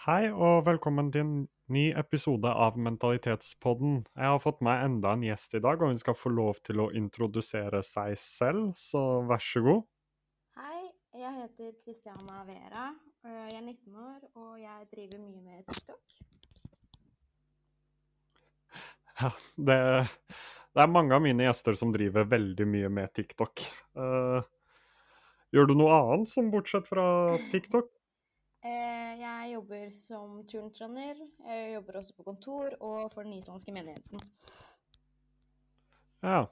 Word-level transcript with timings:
Hei 0.00 0.30
og 0.32 0.62
velkommen 0.64 1.10
til 1.12 1.20
en 1.20 1.32
ny 1.68 1.82
episode 2.00 2.48
av 2.48 2.78
Mentalitetspodden. 2.80 3.98
Jeg 4.16 4.30
har 4.32 4.38
fått 4.40 4.62
meg 4.64 4.86
enda 4.86 5.10
en 5.12 5.26
gjest 5.26 5.58
i 5.58 5.60
dag, 5.60 5.76
og 5.76 5.92
hun 5.92 6.00
skal 6.00 6.16
få 6.16 6.32
lov 6.32 6.62
til 6.64 6.80
å 6.80 6.86
introdusere 6.96 7.82
seg 7.84 8.14
selv, 8.16 8.70
så 8.80 9.02
vær 9.28 9.44
så 9.44 9.60
god. 9.66 9.84
Hei, 10.56 10.86
jeg 11.20 11.34
heter 11.42 11.76
Christiana 11.84 12.46
Vera. 12.48 12.86
Jeg 13.28 13.58
er 13.58 13.66
19 13.66 14.00
år, 14.06 14.24
og 14.40 14.56
jeg 14.62 14.88
driver 14.96 15.20
mye 15.26 15.44
med 15.50 15.68
TikTok. 15.68 16.16
Ja, 19.20 19.34
det, 19.68 19.78
det 20.72 20.86
er 20.86 20.92
mange 20.96 21.20
av 21.20 21.28
mine 21.28 21.44
gjester 21.44 21.76
som 21.76 21.92
driver 21.92 22.24
veldig 22.38 22.70
mye 22.72 22.94
med 23.02 23.12
TikTok. 23.20 23.68
Uh, 24.00 24.40
gjør 25.52 25.68
du 25.68 25.76
noe 25.76 26.04
annet 26.06 26.32
som 26.32 26.48
bortsett 26.56 26.88
fra 26.88 27.04
TikTok? 27.52 27.92
Eh, 28.64 28.99
jobber 29.60 29.90
som 29.92 30.40
turntrener. 30.48 31.18
Jeg 31.44 31.74
jobber 31.74 32.00
også 32.00 32.16
på 32.16 32.24
kontor 32.24 32.76
og 32.80 33.10
for 33.12 33.26
den 33.26 33.36
islandske 33.36 33.74
menigheten. 33.74 34.22
Ja. 36.24 36.46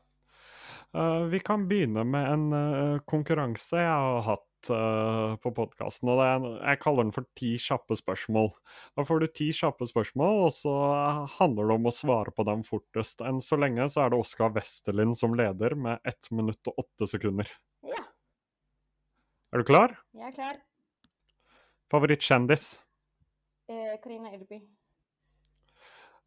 Eh, 0.96 1.24
vi 1.32 1.40
kan 1.44 1.64
begynne 1.68 2.04
med 2.08 2.28
en 2.32 2.44
eh, 2.56 3.00
konkurranse 3.08 3.80
jeg 3.80 3.88
har 3.88 4.22
hatt 4.26 4.70
eh, 4.72 5.34
på 5.40 5.52
podkasten. 5.56 6.10
Jeg 6.12 6.80
kaller 6.84 7.06
den 7.08 7.14
for 7.16 7.28
Ti 7.38 7.54
kjappe 7.60 7.96
spørsmål. 7.96 8.50
Da 8.96 9.04
får 9.08 9.24
du 9.24 9.28
ti 9.40 9.50
kjappe 9.56 9.88
spørsmål, 9.88 10.44
og 10.48 10.52
så 10.56 10.74
handler 11.38 11.68
det 11.68 11.77
om 11.78 11.88
å 11.88 11.94
svare 11.94 12.32
på 12.34 12.44
dem 12.48 12.64
fortest. 12.66 13.24
Enn 13.24 13.40
så 13.44 13.60
lenge 13.60 13.88
så 13.92 14.04
er 14.04 14.12
det 14.12 14.20
Oskar 14.20 14.52
Westerlin 14.56 15.16
som 15.16 15.36
leder, 15.38 15.77
med 15.77 16.00
1 16.08 16.32
minutt 16.36 16.72
og 16.72 16.84
8 16.84 17.08
sekunder. 17.16 17.52
Ja, 17.88 18.04
Er 19.52 19.62
du 19.62 19.64
klar? 19.64 19.96
jeg 20.12 20.28
er 20.28 20.36
klar. 20.36 20.58
Favorittkjendis? 21.88 22.82
Eh, 23.68 23.98
Karina 24.02 24.32
Irby. 24.34 24.60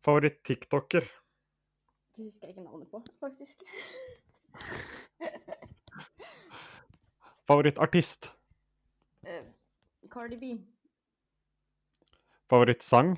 Favoritt-tiktoker? 0.05 1.07
Det 2.15 2.25
husker 2.25 2.47
jeg 2.47 2.55
ikke 2.55 2.65
navnet 2.65 2.89
på, 2.91 3.01
faktisk. 3.21 3.63
Favorittartist? 7.47 8.31
Eh, 9.25 9.43
Cardi 10.09 10.37
B. 10.37 10.51
Favorittsang? 12.49 13.15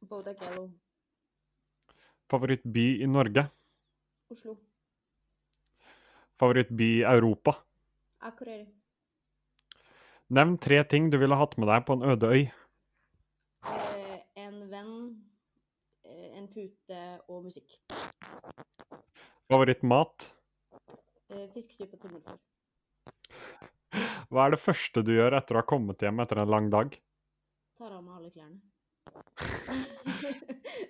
Boda 0.00 0.32
Gallo. 0.34 0.68
Favorittby 2.30 2.86
i 3.02 3.06
Norge? 3.06 3.46
Oslo. 4.30 4.56
Favorittby 6.38 6.88
i 7.00 7.02
Europa? 7.08 7.54
Akureyri. 8.20 8.66
Nevn 10.28 10.58
tre 10.60 10.82
ting 10.84 11.08
du 11.10 11.16
ville 11.18 11.36
hatt 11.40 11.56
med 11.58 11.68
deg 11.72 11.86
på 11.88 11.96
en 11.96 12.04
øde 12.12 12.26
øy. 12.34 12.42
Eh, 13.64 14.18
En 14.38 14.60
venn, 14.70 14.92
eh, 16.04 16.36
en 16.38 16.47
pute 16.58 17.00
og 17.30 17.44
musikk. 17.46 17.76
Favorittmat? 19.48 20.28
Eh, 21.30 21.46
Fiskesuppe 21.54 21.94
og 21.98 22.02
tommelfår. 22.02 22.38
Hva 24.28 24.44
er 24.44 24.50
det 24.52 24.60
første 24.60 25.02
du 25.06 25.12
gjør 25.14 25.36
etter 25.38 25.56
å 25.56 25.62
ha 25.62 25.68
kommet 25.68 26.02
hjem 26.04 26.18
etter 26.24 26.42
en 26.42 26.50
lang 26.52 26.66
dag? 26.72 26.88
Tar 27.78 27.94
av 27.94 28.02
meg 28.04 28.14
alle 28.18 28.30
klærne. 28.34 28.58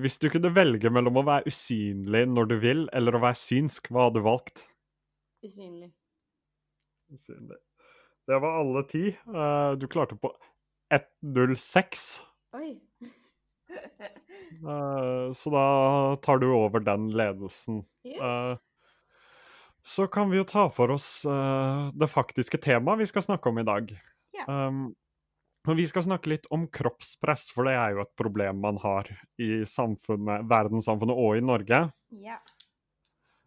Hvis 0.00 0.20
du 0.22 0.28
kunne 0.30 0.52
velge 0.54 0.90
mellom 0.94 1.18
å 1.18 1.24
være 1.26 1.50
usynlig 1.50 2.22
når 2.30 2.44
du 2.52 2.56
vil, 2.62 2.84
eller 2.96 3.16
å 3.18 3.22
være 3.24 3.38
synsk, 3.40 3.90
hva 3.90 4.06
hadde 4.06 4.20
du 4.20 4.26
valgt? 4.28 4.62
Usynlig. 5.44 5.90
Usynlig. 7.10 7.58
Det 8.30 8.38
var 8.44 8.60
alle 8.60 8.84
ti. 8.86 9.08
Eh, 9.10 9.72
Du 9.80 9.88
klarte 9.90 10.14
på 10.20 10.30
1.06, 10.94 12.06
Oi! 12.58 12.70
Eh, 13.70 15.30
så 15.36 15.52
da 15.54 15.66
tar 16.24 16.42
du 16.42 16.48
over 16.54 16.82
den 16.84 17.10
ledelsen. 17.14 17.84
Yes. 18.06 18.20
Uh, 18.20 18.56
Så 19.82 20.04
kan 20.12 20.28
vi 20.28 20.36
jo 20.36 20.44
ta 20.44 20.66
for 20.68 20.92
oss 20.92 21.24
uh, 21.24 21.88
det 21.96 22.10
faktiske 22.12 22.58
temaet 22.60 23.00
vi 23.00 23.06
skal 23.08 23.22
snakke 23.24 23.48
om 23.48 23.58
i 23.62 23.64
dag. 23.64 23.88
Yeah. 24.36 24.68
Um, 24.68 24.94
vi 25.72 25.86
skal 25.88 26.04
snakke 26.04 26.28
litt 26.34 26.44
om 26.52 26.66
kroppspress, 26.68 27.46
for 27.56 27.64
det 27.64 27.78
er 27.80 27.94
jo 27.94 28.02
et 28.04 28.12
problem 28.20 28.60
man 28.60 28.76
har 28.82 29.08
i 29.40 29.64
verdenssamfunnet 29.64 31.16
og 31.16 31.36
i 31.36 31.40
Norge. 31.44 31.80
Yeah. 32.12 32.40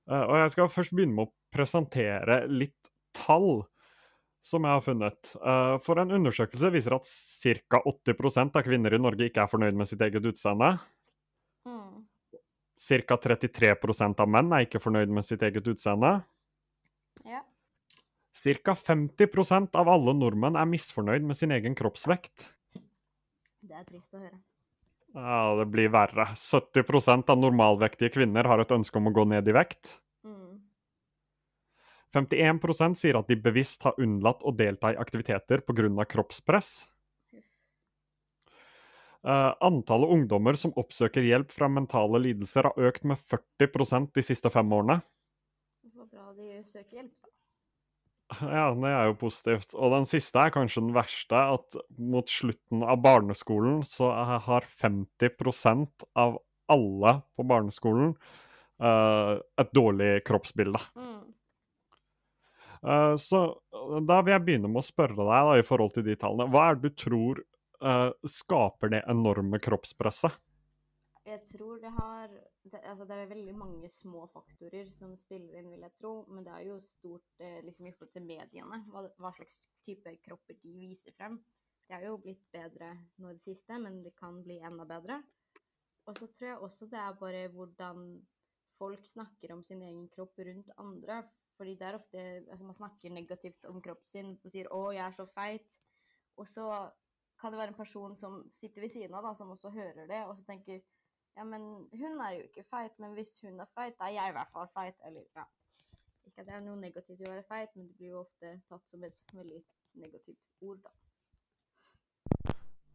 Og 0.09 0.35
jeg 0.41 0.51
skal 0.56 0.73
først 0.73 0.94
begynne 0.94 1.16
med 1.19 1.29
å 1.29 1.33
presentere 1.53 2.44
litt 2.50 2.91
tall 3.13 3.63
som 4.43 4.65
jeg 4.67 4.75
har 4.75 4.83
funnet. 4.83 5.31
Eh, 5.39 5.75
for 5.83 6.01
en 6.01 6.11
undersøkelse 6.19 6.71
viser 6.73 6.97
at 6.97 7.07
ca. 7.07 7.79
80% 7.79 8.59
av 8.59 8.65
kvinner 8.67 8.93
i 8.93 9.01
Norge 9.01 9.29
ikke 9.29 9.45
er 9.45 9.51
fornøyd 9.51 9.79
med 9.79 9.89
sitt 9.89 10.03
eget 10.03 10.27
utseende. 10.27 10.73
Mm. 11.67 12.03
Ca. 12.75 13.17
33% 13.29 14.19
av 14.19 14.31
menn 14.35 14.51
er 14.51 14.67
ikke 14.67 14.83
fornøyd 14.83 15.13
med 15.15 15.25
sitt 15.27 15.45
eget 15.47 15.67
utseende. 15.71 16.17
Ja. 17.23 17.43
Ca. 18.35 18.75
50% 18.75 19.79
av 19.79 19.91
alle 19.93 20.15
nordmenn 20.17 20.59
er 20.59 20.67
misfornøyd 20.67 21.23
med 21.23 21.39
sin 21.39 21.55
egen 21.55 21.77
kroppsvekt. 21.79 22.49
Det 23.63 23.77
er 23.79 23.85
trist 23.87 24.11
å 24.11 24.19
høre. 24.19 24.41
Ja, 25.13 25.53
det 25.59 25.69
blir 25.71 25.91
verre. 25.93 26.25
70% 26.35 27.29
av 27.29 27.39
normalvektige 27.39 28.11
kvinner 28.15 28.49
har 28.49 28.59
et 28.59 28.71
ønske 28.73 28.97
om 28.99 29.07
å 29.07 29.13
gå 29.13 29.27
ned 29.29 29.47
i 29.47 29.55
vekt. 29.55 29.99
Mm. 32.13 32.28
51 32.29 32.97
sier 33.00 33.18
at 33.18 33.29
de 33.29 33.38
bevisst 33.41 33.85
har 33.88 33.97
unnlatt 34.01 34.44
å 34.44 34.53
delta 34.56 34.94
i 34.94 35.00
aktiviteter 35.01 35.63
pga. 35.66 36.06
kroppspress. 36.06 36.88
Uh, 39.24 39.56
antallet 39.63 40.12
ungdommer 40.12 40.57
som 40.59 40.74
oppsøker 40.75 41.24
hjelp 41.24 41.51
fra 41.56 41.69
mentale 41.72 42.19
lidelser, 42.19 42.68
har 42.68 42.90
økt 42.90 43.06
med 43.07 43.16
40% 43.18 44.12
de 44.12 44.24
siste 44.25 44.51
fem 44.51 44.68
årene. 44.75 44.97
Det 45.79 45.96
var 45.96 46.09
bra 46.12 46.34
de 46.35 46.59
søker 46.68 46.97
hjelp, 46.97 47.13
da. 47.24 47.31
Ja, 48.57 48.66
det 48.75 48.91
er 48.91 49.07
jo 49.07 49.16
positivt. 49.22 49.75
Og 49.80 49.95
den 49.95 50.07
siste 50.09 50.44
er 50.44 50.51
kanskje 50.51 50.84
den 50.84 50.95
verste, 50.95 51.40
at 51.56 51.80
mot 51.95 52.28
slutten 52.28 52.84
av 52.84 53.00
barneskolen 53.03 53.80
så 53.88 54.12
har 54.44 54.68
50% 54.68 56.07
av 56.19 56.41
alle 56.72 57.16
på 57.38 57.47
barneskolen 57.47 58.16
uh, 58.84 59.40
et 59.40 59.72
dårlig 59.72 60.18
kroppsbilde. 60.28 60.84
Mm. 61.00 61.24
Eh, 62.83 63.16
så 63.16 63.44
da 64.07 64.21
vil 64.21 64.35
jeg 64.35 64.45
begynne 64.47 64.71
med 64.71 64.83
å 64.83 64.85
spørre 64.85 65.19
deg 65.19 65.49
da, 65.49 65.57
i 65.59 65.67
forhold 65.67 65.95
til 65.95 66.07
de 66.07 66.17
tallene. 66.19 66.49
Hva 66.51 66.69
er 66.69 66.79
det 66.79 66.89
du 66.89 66.97
tror 67.03 67.44
uh, 67.83 68.09
skaper 68.27 68.91
det 68.95 69.03
enorme 69.11 69.59
kroppspresset? 69.63 70.35
Jeg 71.23 71.39
tror 71.47 71.79
det 71.79 71.91
har 71.95 72.27
det, 72.27 72.79
altså 72.81 73.05
det 73.07 73.16
er 73.16 73.29
veldig 73.31 73.53
mange 73.55 73.89
små 73.91 74.25
faktorer 74.33 74.89
som 74.91 75.13
spiller 75.16 75.59
inn, 75.59 75.69
vil 75.71 75.85
jeg 75.85 75.95
tro. 75.99 76.11
Men 76.27 76.44
det 76.44 76.51
er 76.57 76.66
jo 76.67 76.79
stort 76.83 77.44
eh, 77.44 77.61
liksom 77.63 77.88
i 77.88 77.94
forhold 77.95 78.11
til 78.16 78.25
mediene, 78.27 78.81
hva, 78.91 79.05
hva 79.23 79.31
slags 79.38 79.61
type 79.88 80.15
kropper 80.25 80.59
de 80.59 80.73
viser 80.81 81.15
frem. 81.15 81.39
Det 81.88 81.95
er 81.95 82.07
jo 82.09 82.19
blitt 82.23 82.44
bedre 82.51 82.91
nå 83.19 83.31
i 83.31 83.38
det 83.38 83.45
siste, 83.45 83.79
men 83.79 84.01
det 84.03 84.15
kan 84.19 84.41
bli 84.44 84.59
enda 84.63 84.88
bedre. 84.88 85.21
Og 86.07 86.17
så 86.19 86.27
tror 86.27 86.50
jeg 86.50 86.63
også 86.67 86.89
det 86.91 87.00
er 87.00 87.19
bare 87.19 87.47
hvordan 87.55 88.03
folk 88.79 89.07
snakker 89.07 89.55
om 89.55 89.63
sin 89.63 89.83
egen 89.83 90.09
kropp 90.11 90.39
rundt 90.44 90.71
andre. 90.75 91.21
Fordi 91.57 91.75
det 91.77 91.87
er 91.87 91.99
ofte 91.99 92.21
altså 92.49 92.65
Man 92.65 92.77
snakker 92.77 93.13
negativt 93.13 93.65
om 93.69 93.81
kroppen 93.81 94.09
sin 94.09 94.37
og 94.43 94.51
sier 94.51 94.67
'Å, 94.67 94.91
jeg 94.93 95.05
er 95.05 95.11
så 95.11 95.25
feit'. 95.37 95.79
Og 96.37 96.47
så 96.47 96.67
kan 97.39 97.51
det 97.51 97.59
være 97.59 97.73
en 97.73 97.81
person 97.81 98.17
som 98.17 98.49
sitter 98.53 98.81
ved 98.81 98.89
siden 98.89 99.13
av, 99.13 99.23
da, 99.23 99.33
som 99.33 99.51
også 99.51 99.69
hører 99.69 100.07
det, 100.07 100.25
og 100.25 100.37
så 100.37 100.45
tenker 100.47 100.81
ja, 101.35 101.43
men 101.43 101.61
hun 101.91 102.19
er 102.21 102.35
jo 102.37 102.45
ikke 102.47 102.63
feit, 102.69 102.93
men 103.01 103.15
hvis 103.17 103.39
hun 103.41 103.59
er 103.59 103.69
feit, 103.73 103.95
da 103.99 104.05
er 104.05 104.17
jeg 104.17 104.29
i 104.29 104.35
hvert 104.37 104.51
fall 104.53 104.67
feit. 104.73 104.97
Eller 105.07 105.23
ja. 105.35 105.45
Ikke 106.27 106.43
at 106.43 106.47
det 106.47 106.53
er 106.55 106.61
noe 106.65 106.79
negativt 106.79 107.21
i 107.21 107.25
å 107.25 107.31
være 107.31 107.45
feit, 107.49 107.73
men 107.75 107.87
det 107.87 107.97
blir 107.97 108.13
jo 108.13 108.21
ofte 108.21 108.53
tatt 108.69 108.91
som 108.91 109.03
et 109.07 109.23
veldig 109.33 109.61
negativt 110.03 110.67
ord, 110.67 110.83
da. 110.85 110.93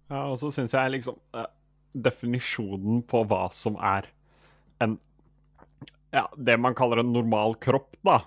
Ja, 0.09 0.23
og 0.23 0.39
så 0.41 0.51
syns 0.55 0.73
jeg 0.73 0.95
liksom 0.95 1.19
eh, 1.37 1.51
Definisjonen 1.93 3.03
på 3.09 3.21
hva 3.29 3.49
som 3.53 3.77
er 3.85 4.09
en 4.81 4.97
Ja, 6.15 6.25
det 6.41 6.55
man 6.57 6.77
kaller 6.79 7.03
en 7.03 7.13
normal 7.13 7.59
kropp, 7.61 7.99
da. 8.07 8.23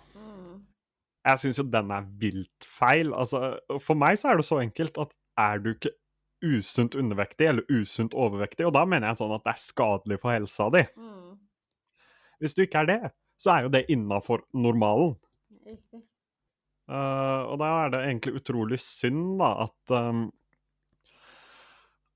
Jeg 1.28 1.42
syns 1.42 1.60
jo 1.62 1.66
den 1.70 1.92
er 1.94 2.06
vilt 2.22 2.66
feil. 2.66 3.12
Altså, 3.14 3.56
for 3.84 4.00
meg 4.00 4.18
så 4.18 4.32
er 4.32 4.42
det 4.42 4.48
så 4.48 4.62
enkelt 4.64 4.98
at 5.02 5.14
er 5.40 5.62
du 5.62 5.74
ikke 5.76 5.94
usunt 6.42 6.98
undervektig 6.98 7.48
eller 7.52 7.68
usunt 7.70 8.16
overvektig, 8.18 8.66
og 8.66 8.74
da 8.74 8.82
mener 8.90 9.12
jeg 9.12 9.20
sånn 9.20 9.36
at 9.36 9.44
det 9.46 9.52
er 9.54 9.62
skadelig 9.62 10.18
for 10.24 10.34
helsa 10.34 10.70
di. 10.74 10.82
Mm. 10.98 11.36
Hvis 12.42 12.58
du 12.58 12.64
ikke 12.66 12.82
er 12.82 12.90
det, 12.90 13.02
så 13.42 13.54
er 13.54 13.68
jo 13.68 13.74
det 13.74 13.84
innafor 13.94 14.48
normalen. 14.58 15.14
Riktig. 15.68 16.02
Eh, 16.90 17.42
og 17.46 17.60
da 17.62 17.70
er 17.84 17.94
det 17.94 18.06
egentlig 18.08 18.40
utrolig 18.42 18.80
synd 18.82 19.38
da, 19.42 19.52
at 19.68 19.94
um, 19.94 20.26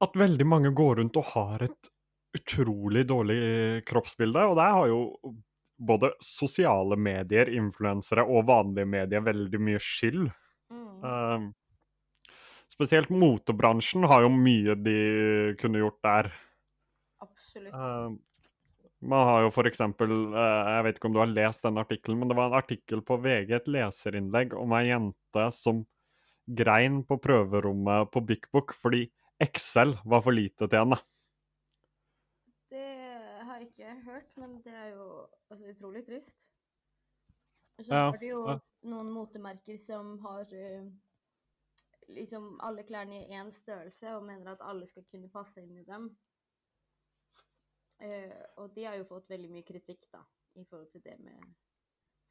at 0.03 0.17
veldig 0.19 0.47
mange 0.47 0.73
går 0.75 0.99
rundt 0.99 1.19
og 1.21 1.29
har 1.31 1.63
et 1.69 1.91
utrolig 2.35 3.05
dårlig 3.07 3.39
kroppsbilde. 3.87 4.41
Og 4.49 4.57
det 4.59 4.65
har 4.77 4.89
jo 4.91 4.99
både 5.77 6.13
sosiale 6.23 6.97
medier, 6.97 7.49
influensere 7.51 8.23
og 8.23 8.47
vanlige 8.47 8.87
medier 8.87 9.23
veldig 9.25 9.61
mye 9.61 9.81
skyld. 9.81 10.27
Mm. 10.71 10.89
Um, 11.03 11.53
Spesielt 12.75 13.11
motebransjen 13.13 14.03
har 14.09 14.25
jo 14.25 14.31
mye 14.33 14.75
de 14.75 14.99
kunne 15.61 15.79
gjort 15.79 15.99
der. 16.03 16.31
Absolutt. 17.23 17.71
Eh, 17.71 18.15
man 19.05 19.27
har 19.29 19.45
jo 19.45 19.51
for 19.53 19.69
eksempel 19.69 20.11
eh, 20.11 20.71
Jeg 20.73 20.85
vet 20.87 20.97
ikke 20.97 21.09
om 21.11 21.15
du 21.15 21.21
har 21.21 21.31
lest 21.31 21.63
den 21.63 21.79
artikkelen, 21.79 22.19
men 22.19 22.31
det 22.31 22.37
var 22.39 22.49
en 22.49 22.59
artikkel 22.59 23.03
på 23.05 23.19
VG, 23.23 23.53
et 23.55 23.69
leserinnlegg 23.71 24.57
om 24.59 24.75
ei 24.75 24.89
jente 24.89 25.45
som 25.55 25.85
grein 26.45 26.99
på 27.07 27.17
prøverommet 27.21 28.11
på 28.13 28.21
Big 28.25 28.49
Book 28.53 28.75
fordi 28.77 29.05
Excel 29.41 29.95
var 30.03 30.25
for 30.25 30.35
lite 30.35 30.67
til 30.67 30.81
henne. 30.81 30.99
Ikke 33.85 34.01
hørt, 34.01 34.37
men 34.37 34.53
det 34.65 34.73
er 34.73 34.87
jo 34.95 35.27
altså, 35.49 35.65
utrolig 35.69 36.05
trist. 36.05 36.51
Så 37.79 37.93
Ja, 37.93 38.09
har 38.09 38.17
du 38.17 38.25
jo 38.25 38.49
ja. 38.49 38.55
noen 38.81 39.11
motemerker 39.13 39.77
som 39.77 40.15
har 40.19 40.53
eh, 40.53 40.87
liksom 42.07 42.55
alle 42.63 42.83
klærne 42.83 43.19
i 43.19 43.37
én 43.37 43.51
størrelse 43.51 44.15
og 44.15 44.25
mener 44.25 44.51
at 44.51 44.63
alle 44.65 44.87
skal 44.87 45.05
kunne 45.11 45.29
passe 45.29 45.61
inn 45.61 45.77
i 45.77 45.83
dem. 45.85 46.09
Uh, 48.01 48.41
og 48.57 48.73
de 48.75 48.83
har 48.83 48.97
jo 48.97 49.05
fått 49.07 49.29
veldig 49.29 49.49
mye 49.53 49.63
kritikk, 49.63 50.09
da, 50.11 50.19
i 50.59 50.65
forhold 50.65 50.89
til 50.91 51.03
det 51.05 51.15
med 51.23 51.45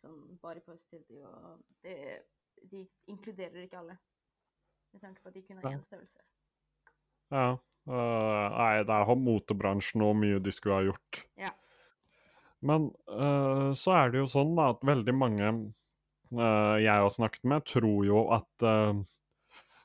sånn 0.02 0.34
bare 0.42 0.60
positivity 0.60 1.22
og 1.24 1.62
det, 1.86 1.94
De 2.70 2.82
inkluderer 3.06 3.62
ikke 3.62 3.78
alle, 3.78 3.96
med 4.92 5.00
tanke 5.00 5.22
på 5.22 5.28
at 5.30 5.34
de 5.38 5.42
kun 5.46 5.62
har 5.62 5.70
én 5.70 5.86
størrelse. 5.86 6.20
Ja. 7.34 7.54
Uh, 7.84 8.46
nei, 8.54 8.84
det 8.86 8.96
er 8.96 9.18
motebransjen 9.20 10.04
og 10.06 10.14
mye 10.16 10.40
de 10.40 10.52
skulle 10.54 10.78
ha 10.78 10.86
gjort. 10.86 11.24
Ja. 11.40 11.50
Men 12.64 12.88
uh, 13.10 13.74
så 13.76 13.96
er 13.98 14.12
det 14.12 14.22
jo 14.22 14.28
sånn 14.30 14.54
da, 14.56 14.70
at 14.72 14.86
veldig 14.86 15.14
mange 15.16 15.50
uh, 15.50 16.76
jeg 16.80 16.94
har 16.94 17.10
snakket 17.12 17.44
med, 17.50 17.66
tror 17.68 18.06
jo 18.08 18.22
at 18.32 18.68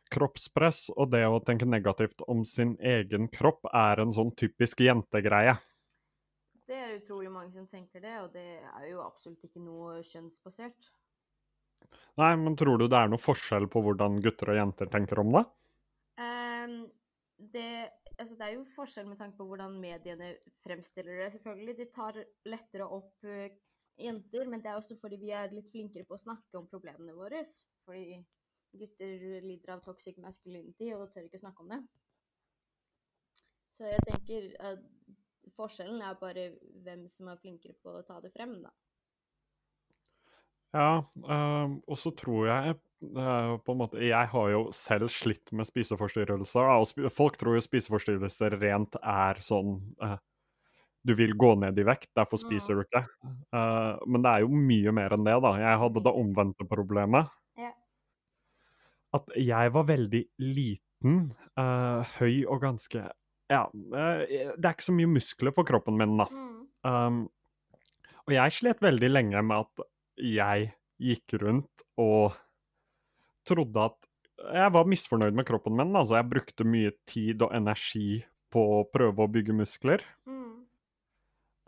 kroppspress 0.10 0.88
og 0.96 1.12
det 1.13 1.25
å 1.28 1.42
tenke 1.46 1.68
negativt 1.69 2.24
om 2.31 2.46
sin 2.48 2.74
egen 2.81 3.28
kropp 3.30 3.68
er 3.75 4.02
en 4.02 4.13
sånn 4.16 4.31
typisk 4.38 4.81
jentegreie. 4.81 5.57
Det 6.69 6.78
er 6.78 6.95
utrolig 6.95 7.30
mange 7.34 7.52
som 7.54 7.68
tenker 7.69 8.02
det, 8.02 8.16
og 8.22 8.31
det 8.34 8.62
er 8.62 8.88
jo 8.92 9.04
absolutt 9.04 9.44
ikke 9.45 9.62
noe 9.62 10.00
kjønnsbasert. 10.06 10.90
Nei, 12.22 12.34
men 12.38 12.57
tror 12.57 12.78
du 12.78 12.88
det 12.88 12.98
er 12.98 13.10
noe 13.10 13.22
forskjell 13.22 13.66
på 13.72 13.81
hvordan 13.86 14.19
gutter 14.24 14.54
og 14.54 14.60
jenter 14.60 14.90
tenker 14.92 15.22
om 15.22 15.34
det? 15.34 15.45
Det, 17.54 17.90
altså 18.18 18.36
det 18.38 18.46
er 18.46 18.56
jo 18.56 18.66
forskjell 18.75 19.07
med 19.10 19.18
tanke 19.19 19.40
på 19.40 19.48
hvordan 19.50 19.80
mediene 19.81 20.34
fremstiller 20.63 21.24
det. 21.24 21.31
Selvfølgelig, 21.34 21.78
de 21.80 21.88
tar 21.94 22.19
lettere 22.46 22.88
opp 23.00 23.25
eh, 23.25 23.56
jenter, 24.00 24.50
men 24.50 24.63
det 24.63 24.72
er 24.72 24.80
også 24.80 24.98
fordi 25.01 25.19
vi 25.22 25.31
er 25.36 25.54
litt 25.54 25.72
flinkere 25.72 26.07
på 26.07 26.18
å 26.18 26.24
snakke 26.25 26.60
om 26.60 26.68
problemene 26.72 27.16
våre. 27.18 27.42
Fordi 27.88 28.19
gutter 28.80 29.42
lider 29.46 29.74
av 29.74 29.81
toxic 29.86 30.19
masculinity 30.22 30.92
og 30.94 31.10
tør 31.13 31.25
ikke 31.25 31.42
snakke 31.42 31.66
om 31.66 31.74
det. 31.74 31.80
Så 33.74 33.88
jeg 33.88 34.06
tenker 34.06 34.52
at 34.69 34.84
forskjellen 35.56 36.04
er 36.04 36.19
bare 36.19 36.52
hvem 36.84 37.07
som 37.10 37.31
er 37.31 37.40
flinkere 37.42 37.78
på 37.81 37.95
å 37.95 38.06
ta 38.06 38.19
det 38.24 38.31
frem, 38.36 38.60
da. 38.63 38.74
Ja, 40.75 41.00
øh, 41.02 41.78
og 41.88 41.98
så 41.98 42.12
tror 42.13 42.45
jeg 42.45 42.75
måte 43.00 44.01
Jeg 44.04 44.28
har 44.31 44.50
jo 44.51 44.63
selv 44.75 45.10
slitt 45.13 45.51
med 45.56 45.68
spiseforstyrrelser. 45.68 46.68
og 46.68 47.12
folk 47.13 47.38
tror 47.40 47.56
jo 47.56 47.63
spiseforstyrrelser 47.63 48.57
rent 48.60 48.96
er 49.01 49.40
sånn 49.44 49.80
uh, 50.04 50.18
Du 51.04 51.16
vil 51.16 51.36
gå 51.40 51.54
ned 51.56 51.80
i 51.80 51.86
vekt, 51.88 52.12
derfor 52.16 52.42
spiser 52.42 52.75
du 52.75 52.84
ikke. 52.84 53.06
Uh, 53.56 53.96
men 54.06 54.24
det 54.25 54.34
er 54.34 54.44
jo 54.44 54.50
mye 54.51 54.92
mer 54.92 55.16
enn 55.16 55.24
det, 55.24 55.38
da. 55.46 55.54
Jeg 55.62 55.81
hadde 55.84 56.04
det 56.04 56.16
omvendte 56.24 56.68
problemet. 56.68 57.31
Yeah. 57.57 57.74
At 59.16 59.31
jeg 59.40 59.74
var 59.74 59.88
veldig 59.88 60.24
liten, 60.44 61.31
uh, 61.60 62.04
høy 62.19 62.44
og 62.45 62.62
ganske 62.68 63.07
Ja, 63.50 63.63
det 63.74 64.60
er 64.62 64.74
ikke 64.75 64.90
så 64.92 64.94
mye 64.94 65.10
muskler 65.10 65.56
på 65.56 65.63
kroppen 65.66 65.95
min, 65.98 66.19
da. 66.19 66.28
Mm. 66.30 66.50
Um, 66.86 67.24
og 68.30 68.36
jeg 68.36 68.54
slet 68.54 68.84
veldig 68.84 69.10
lenge 69.10 69.42
med 69.42 69.66
at 69.66 69.88
jeg 70.22 70.69
gikk 71.02 71.40
rundt 71.42 71.84
og 71.98 72.36
trodde 73.50 73.90
at 73.92 74.10
jeg 74.40 74.72
var 74.72 74.88
misfornøyd 74.88 75.36
med 75.36 75.48
kroppen 75.48 75.75
min. 75.75 75.96
Altså, 75.98 76.16
jeg 76.19 76.30
brukte 76.31 76.68
mye 76.68 76.94
tid 77.10 77.44
og 77.44 77.56
energi 77.56 78.22
på 78.54 78.63
å 78.80 78.84
prøve 78.90 79.25
å 79.25 79.31
bygge 79.31 79.56
muskler. 79.57 80.04
Mm. 80.30 80.66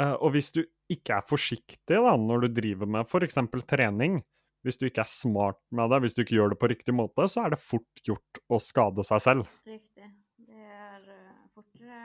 Eh, 0.02 0.16
og 0.18 0.34
hvis 0.36 0.52
du 0.56 0.64
ikke 0.92 1.20
er 1.20 1.28
forsiktig 1.28 2.00
da, 2.06 2.16
når 2.18 2.46
du 2.46 2.54
driver 2.62 2.90
med 2.90 3.08
f.eks. 3.08 3.38
trening, 3.70 4.22
hvis 4.66 4.78
du 4.78 4.88
ikke 4.88 5.04
er 5.04 5.10
smart 5.10 5.60
med 5.74 5.92
det, 5.92 6.02
hvis 6.04 6.18
du 6.18 6.24
ikke 6.24 6.38
gjør 6.38 6.54
det 6.54 6.60
på 6.62 6.70
riktig 6.72 6.96
måte, 6.96 7.26
så 7.32 7.46
er 7.46 7.56
det 7.56 7.62
fort 7.62 8.04
gjort 8.06 8.42
å 8.52 8.60
skade 8.62 9.06
seg 9.08 9.24
selv. 9.24 9.54
Riktig. 9.68 10.10
Det 10.48 10.68
er 10.68 11.08
eh, 11.16 11.40
fortere 11.56 12.02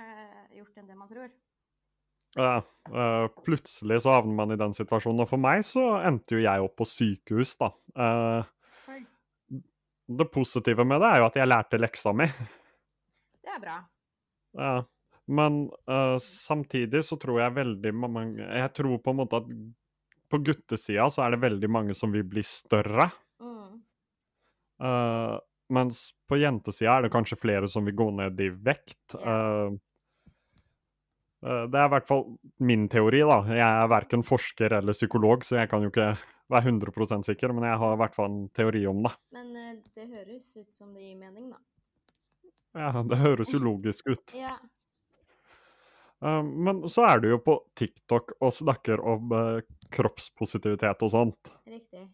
gjort 0.57 0.81
enn 0.81 0.89
det 0.89 0.97
man 0.97 1.11
tror. 1.11 1.29
Ja, 2.37 2.57
eh, 2.93 3.27
plutselig 3.47 4.03
så 4.05 4.13
havner 4.19 4.37
man 4.37 4.53
i 4.53 4.61
den 4.61 4.75
situasjonen, 4.77 5.23
og 5.25 5.31
for 5.31 5.41
meg 5.41 5.63
så 5.65 5.87
endte 6.05 6.37
jo 6.37 6.45
jeg 6.45 6.65
opp 6.65 6.75
på 6.81 6.89
sykehus, 6.89 7.55
da. 7.61 7.73
Eh, 7.97 8.43
Oi. 8.43 8.56
Det 10.07 10.29
positive 10.33 10.85
med 10.87 11.03
det 11.03 11.09
er 11.11 11.23
jo 11.23 11.29
at 11.31 11.39
jeg 11.41 11.51
lærte 11.51 11.81
leksa 11.81 12.13
mi. 12.17 12.29
Det 13.43 13.55
er 13.55 13.63
bra. 13.63 13.81
Ja. 14.57 14.77
Men 15.27 15.65
uh, 15.91 16.17
samtidig 16.23 17.03
så 17.05 17.19
tror 17.19 17.41
jeg 17.41 17.57
veldig 17.57 17.91
mange 17.99 18.45
Jeg 18.45 18.69
tror 18.79 19.01
på 19.03 19.11
en 19.11 19.19
måte 19.19 19.41
at 19.41 19.49
på 20.31 20.39
guttesida 20.47 21.09
så 21.11 21.25
er 21.25 21.35
det 21.35 21.43
veldig 21.43 21.71
mange 21.71 21.95
som 21.99 22.15
vil 22.15 22.25
bli 22.27 22.43
større. 22.47 23.09
Mm. 23.43 23.81
Uh, 24.83 25.35
mens 25.73 26.11
på 26.29 26.39
jentesida 26.39 26.97
er 26.97 27.07
det 27.07 27.13
kanskje 27.15 27.39
flere 27.41 27.69
som 27.71 27.87
vil 27.87 27.97
gå 27.99 28.09
ned 28.21 28.41
i 28.43 28.49
vekt. 28.51 29.17
Yeah. 29.19 29.75
Eh, 29.75 30.31
eh, 31.47 31.65
det 31.73 31.81
er 31.81 31.89
i 31.89 31.95
hvert 31.97 32.09
fall 32.09 32.25
min 32.63 32.87
teori, 32.93 33.25
da. 33.27 33.41
Jeg 33.51 33.67
er 33.67 33.91
verken 33.91 34.23
forsker 34.27 34.79
eller 34.79 34.97
psykolog, 34.97 35.45
så 35.47 35.61
jeg 35.61 35.73
kan 35.73 35.83
jo 35.83 35.91
ikke 35.91 36.13
være 36.53 36.71
100 36.71 37.23
sikker, 37.27 37.55
men 37.55 37.67
jeg 37.69 37.81
har 37.83 37.95
i 37.95 38.01
hvert 38.03 38.17
fall 38.17 38.31
en 38.31 38.49
teori 38.55 38.85
om 38.87 39.03
det. 39.07 39.13
Men 39.35 39.53
eh, 39.57 39.75
det 39.97 40.07
høres 40.13 40.49
ut 40.57 40.73
som 40.75 40.95
det 40.95 41.09
gir 41.09 41.19
mening, 41.19 41.51
da. 41.51 41.61
Ja, 42.77 43.03
Det 43.03 43.21
høres 43.23 43.53
jo 43.55 43.63
logisk 43.63 44.09
ut. 44.09 44.35
Ja. 44.47 44.57
Eh, 46.25 46.43
men 46.43 46.85
så 46.89 47.07
er 47.09 47.21
du 47.21 47.31
jo 47.35 47.41
på 47.45 47.59
TikTok 47.77 48.37
og 48.41 48.55
snakker 48.55 49.03
om 49.05 49.33
eh, 49.37 49.65
kroppspositivitet 49.93 51.03
og 51.05 51.13
sånt. 51.13 51.53
Riktig. 51.69 52.07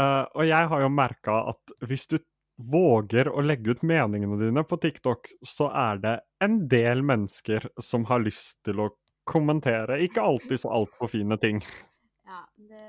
Eh, 0.00 0.24
og 0.24 0.46
jeg 0.48 0.70
har 0.72 0.84
jo 0.84 0.92
merka 0.92 1.42
at 1.52 1.74
hvis 1.84 2.08
du 2.08 2.18
våger 2.62 3.28
å 3.32 3.42
legge 3.44 3.74
ut 3.74 3.84
meningene 3.86 4.38
dine 4.40 4.64
på 4.68 4.78
TikTok, 4.80 5.30
så 5.44 5.68
er 5.74 6.02
det 6.02 6.16
en 6.44 6.60
del 6.70 7.02
mennesker 7.04 7.66
som 7.80 8.06
har 8.10 8.22
lyst 8.24 8.60
til 8.66 8.80
å 8.84 8.90
kommentere 9.28 10.00
ikke 10.04 10.22
alltid 10.22 10.62
så 10.64 10.72
altfor 10.80 11.10
fine 11.12 11.38
ting. 11.42 11.62
Ja, 12.32 12.42
det 12.56 12.86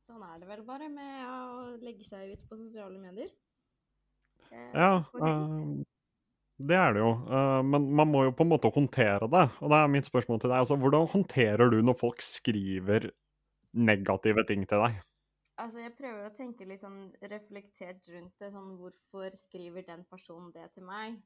Sånn 0.00 0.22
er 0.24 0.40
det 0.40 0.48
vel 0.48 0.62
bare 0.64 0.88
med 0.90 1.26
å 1.28 1.76
legge 1.84 2.06
seg 2.08 2.32
ut 2.32 2.44
på 2.48 2.56
sosiale 2.58 2.96
medier. 2.98 3.28
Eh, 4.48 4.72
Ja, 4.74 5.04
Uh, 5.14 5.84
det 6.60 6.76
er 6.76 6.96
det 6.96 7.02
jo. 7.04 7.12
uh, 7.28 7.60
men 7.64 7.86
man 7.94 8.08
må 8.10 8.24
jo 8.26 8.32
på 8.36 8.44
en 8.44 8.50
måte 8.50 8.72
håndtere 8.72 9.28
det. 9.30 9.44
Og 9.60 9.70
det 9.72 9.78
er 9.78 9.92
mitt 9.92 10.08
spørsmål 10.08 10.40
til 10.40 10.50
deg, 10.50 10.58
altså 10.64 10.80
hvordan 10.80 11.06
håndterer 11.12 11.70
du 11.72 11.78
når 11.84 11.98
folk 12.00 12.24
skriver 12.24 13.10
negative 13.76 14.44
ting 14.48 14.66
til 14.68 14.82
deg? 14.86 14.98
Altså, 15.60 15.84
jeg 15.84 15.94
prøver 15.94 16.26
å 16.26 16.34
tenke 16.34 16.66
litt 16.66 16.82
sånn 16.82 17.10
reflektert 17.20 18.08
rundt 18.10 18.40
det. 18.40 18.50
Sånn 18.54 18.74
hvorfor 18.80 19.36
skriver 19.36 19.84
den 19.86 20.06
personen 20.08 20.50
det 20.56 20.70
til 20.74 20.88
meg? 20.88 21.20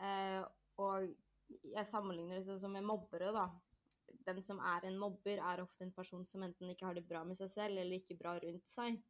Uh, 0.00 0.48
og 0.80 1.10
jeg 1.76 1.86
sammenligner 1.88 2.40
det 2.40 2.46
sånn 2.48 2.62
som 2.62 2.72
med 2.72 2.88
mobbere, 2.88 3.30
da. 3.36 3.50
Den 4.26 4.42
som 4.44 4.60
er 4.60 4.84
en 4.86 4.98
mobber, 5.00 5.40
er 5.40 5.62
ofte 5.62 5.86
en 5.86 5.94
person 5.96 6.24
som 6.28 6.42
enten 6.44 6.70
ikke 6.72 6.86
har 6.88 6.98
det 6.98 7.06
bra 7.08 7.22
med 7.24 7.38
seg 7.38 7.50
selv, 7.52 7.78
eller 7.78 8.00
ikke 8.00 8.18
bra 8.20 8.36
rundt 8.42 8.68
seg. 8.68 9.00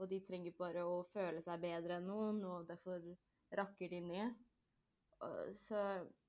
Og 0.00 0.10
de 0.10 0.18
trenger 0.26 0.56
bare 0.58 0.82
å 0.84 0.98
føle 1.12 1.40
seg 1.44 1.62
bedre 1.62 2.00
enn 2.00 2.10
noen, 2.10 2.42
og 2.44 2.66
derfor 2.68 3.00
rakker 3.56 3.92
de 3.92 4.00
ned. 4.04 4.34
Så 5.56 5.78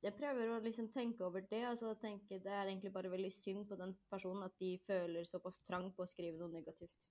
jeg 0.05 0.15
prøver 0.15 0.53
å 0.53 0.61
liksom 0.63 0.87
tenke 0.93 1.25
over 1.27 1.43
det, 1.51 1.65
og 1.67 1.75
så 1.81 1.91
tenke 1.99 2.39
det 2.39 2.53
er 2.53 2.69
egentlig 2.69 2.93
bare 2.95 3.11
veldig 3.11 3.31
synd 3.35 3.67
på 3.67 3.75
den 3.79 3.91
personen 4.11 4.45
at 4.47 4.55
de 4.61 4.77
føler 4.87 5.27
såpass 5.27 5.59
trang 5.67 5.89
på 5.97 6.05
å 6.05 6.07
skrive 6.07 6.39
noe 6.39 6.53
negativt. 6.53 7.09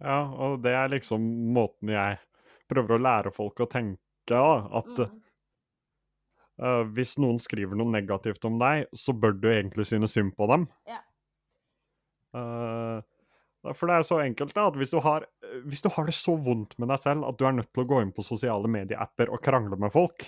Ja, 0.00 0.20
og 0.32 0.60
det 0.64 0.72
er 0.76 0.92
liksom 0.92 1.24
måten 1.56 1.92
jeg 1.92 2.20
prøver 2.70 2.96
å 2.96 3.02
lære 3.02 3.32
folk 3.36 3.60
å 3.64 3.68
tenke, 3.68 4.00
da. 4.30 4.68
At 4.80 4.88
Mm. 4.88 5.20
Eh, 6.62 6.82
hvis 6.96 7.16
noen 7.22 7.40
skriver 7.42 7.78
noe 7.78 7.92
negativt 7.92 8.44
om 8.48 8.58
deg, 8.60 8.88
så 8.96 9.14
bør 9.16 9.36
du 9.36 9.48
egentlig 9.52 9.88
synes 9.90 10.16
synd 10.16 10.34
på 10.38 10.48
dem. 10.50 10.66
Ja. 10.88 11.00
Uh, 12.30 13.00
for 13.74 13.90
det 13.90 13.96
er 13.98 14.04
så 14.06 14.20
enkelt 14.22 14.54
da, 14.56 14.68
at 14.70 14.76
hvis 14.78 14.92
du, 14.94 15.00
har, 15.04 15.26
hvis 15.66 15.82
du 15.84 15.90
har 15.92 16.06
det 16.08 16.14
så 16.16 16.36
vondt 16.38 16.76
med 16.80 16.88
deg 16.92 17.00
selv 17.02 17.26
at 17.26 17.36
du 17.36 17.42
er 17.44 17.56
nødt 17.56 17.72
til 17.74 17.82
å 17.82 17.88
gå 17.90 17.98
inn 18.04 18.12
på 18.14 18.24
sosiale 18.24 18.70
medieapper 18.70 19.32
og 19.34 19.42
krangle 19.44 19.76
med 19.80 19.92
folk, 19.92 20.24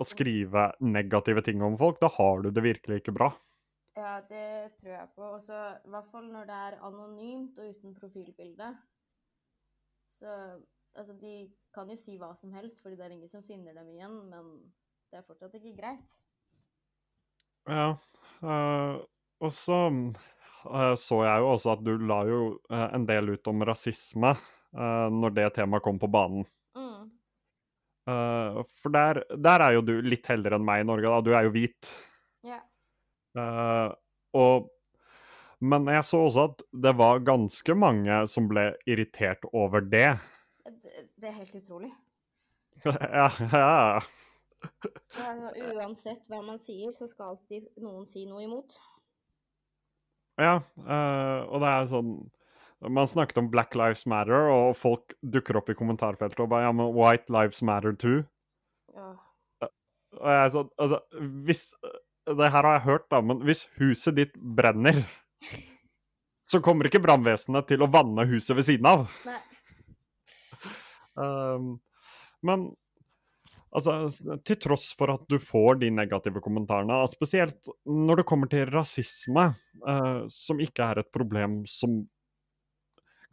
og 0.00 0.08
skrive 0.08 0.70
negative 0.80 1.42
ting 1.44 1.62
om 1.64 1.76
folk, 1.80 1.98
da 2.00 2.08
har 2.14 2.44
du 2.44 2.50
det 2.54 2.64
virkelig 2.64 3.02
ikke 3.02 3.14
bra. 3.16 3.32
Ja, 3.98 4.20
det 4.24 4.76
tror 4.80 4.94
jeg 4.94 5.08
på. 5.16 5.26
Og 5.34 5.40
så 5.44 5.58
i 5.84 5.90
hvert 5.92 6.08
fall 6.12 6.30
når 6.32 6.46
det 6.48 6.60
er 6.68 6.78
anonymt 6.88 7.58
og 7.60 7.74
uten 7.74 7.96
profilbilde. 7.98 8.70
Så 10.08 10.30
altså, 10.96 11.16
de 11.20 11.50
kan 11.74 11.90
jo 11.90 11.98
si 12.00 12.16
hva 12.20 12.30
som 12.38 12.54
helst, 12.56 12.80
fordi 12.82 12.96
det 12.96 13.06
er 13.06 13.16
ingen 13.18 13.32
som 13.32 13.44
finner 13.44 13.76
dem 13.76 13.90
igjen, 13.92 14.16
men 14.30 14.54
det 15.10 15.20
er 15.20 15.26
fortsatt 15.26 15.56
ikke 15.58 15.74
greit. 15.78 16.18
Ja. 17.68 17.88
Uh, 18.40 19.02
og 19.42 19.52
så 19.52 19.78
uh, 19.90 20.94
så 20.96 21.20
jeg 21.26 21.42
jo 21.42 21.50
også 21.50 21.74
at 21.74 21.82
du 21.84 21.92
la 22.08 22.22
jo 22.28 22.40
uh, 22.70 22.86
en 22.94 23.04
del 23.08 23.34
ut 23.34 23.52
om 23.52 23.66
rasisme 23.68 24.34
når 24.70 25.32
det 25.34 25.44
temaet 25.56 25.82
kom 25.82 25.96
på 25.98 26.06
banen. 26.06 26.44
Mm. 26.78 27.08
For 28.06 28.92
der, 28.94 29.18
der 29.34 29.64
er 29.64 29.72
jo 29.74 29.80
du 29.82 29.96
litt 29.98 30.28
heldigere 30.30 30.60
enn 30.60 30.68
meg 30.68 30.84
i 30.84 30.86
Norge, 30.86 31.10
da. 31.10 31.24
Du 31.26 31.32
er 31.34 31.48
jo 31.48 31.50
hvit. 31.56 31.88
Ja. 32.46 32.60
Eh, 33.38 33.88
og 34.38 34.70
Men 35.60 35.90
jeg 35.92 36.06
så 36.08 36.22
også 36.24 36.44
at 36.48 36.62
det 36.86 36.94
var 36.96 37.18
ganske 37.20 37.74
mange 37.76 38.22
som 38.32 38.46
ble 38.48 38.70
irritert 38.88 39.42
over 39.52 39.84
det. 39.84 40.14
Det, 40.64 41.02
det 41.20 41.28
er 41.28 41.34
helt 41.36 41.58
utrolig. 41.58 41.90
ja, 42.86 43.26
ja. 43.52 44.00
Er 45.20 45.74
uansett 45.74 46.28
hva 46.30 46.40
man 46.44 46.58
sier, 46.60 46.92
så 46.94 47.08
skal 47.10 47.34
alltid 47.34 47.66
noen 47.82 48.06
si 48.08 48.26
noe 48.28 48.44
imot. 48.44 48.76
Ja, 50.40 50.60
uh, 50.86 51.40
og 51.50 51.60
det 51.60 51.70
er 51.70 51.88
sånn 51.90 52.12
Man 52.80 53.08
snakket 53.10 53.36
om 53.42 53.50
Black 53.52 53.74
Lives 53.76 54.06
Matter, 54.08 54.46
og 54.48 54.76
folk 54.78 55.12
dukker 55.20 55.58
opp 55.60 55.68
i 55.68 55.76
kommentarfeltet 55.76 56.40
og 56.40 56.48
bare 56.52 56.68
Ja, 56.68 56.70
men 56.72 56.94
White 56.96 57.28
Lives 57.32 57.60
Matter 57.66 57.92
too. 57.92 58.22
Ja. 58.96 59.10
Og 60.16 60.30
jeg 60.30 60.38
er 60.38 60.52
sånn 60.54 60.70
Altså, 60.80 61.02
hvis 61.44 61.66
Det 62.30 62.52
her 62.54 62.64
har 62.64 62.78
jeg 62.78 62.86
hørt, 62.86 63.06
da, 63.12 63.20
men 63.20 63.42
hvis 63.44 63.66
huset 63.80 64.16
ditt 64.16 64.32
brenner, 64.38 65.02
så 66.48 66.60
kommer 66.62 66.86
ikke 66.86 67.02
brannvesenet 67.02 67.68
til 67.68 67.82
å 67.82 67.90
vanne 67.90 68.26
huset 68.30 68.56
ved 68.58 68.66
siden 68.66 68.86
av. 68.86 69.06
Nei. 69.26 69.40
Um, 71.20 71.72
men 72.46 72.68
altså, 73.74 74.36
til 74.46 74.58
tross 74.60 74.90
for 74.98 75.12
at 75.14 75.26
du 75.30 75.38
får 75.42 75.80
de 75.82 75.90
negative 75.94 76.42
kommentarene, 76.44 76.98
spesielt 77.10 77.70
når 77.86 78.22
det 78.22 78.26
kommer 78.30 78.50
til 78.50 78.68
rasisme, 78.70 79.50
uh, 79.86 80.26
som 80.32 80.62
ikke 80.62 80.90
er 80.90 81.02
et 81.02 81.12
problem 81.14 81.62
som 81.70 82.02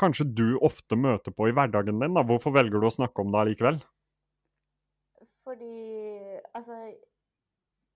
kanskje 0.01 0.27
du 0.37 0.47
ofte 0.61 0.97
møter 0.99 1.33
på 1.33 1.49
i 1.49 1.55
hverdagen 1.57 2.01
din, 2.01 2.15
da, 2.15 2.23
hvorfor 2.25 2.53
velger 2.53 2.79
du 2.79 2.89
å 2.89 2.93
snakke 2.93 3.23
om 3.23 3.33
det 3.33 3.43
allikevel? 3.43 3.83
Fordi 5.47 5.75
Altså, 6.57 6.75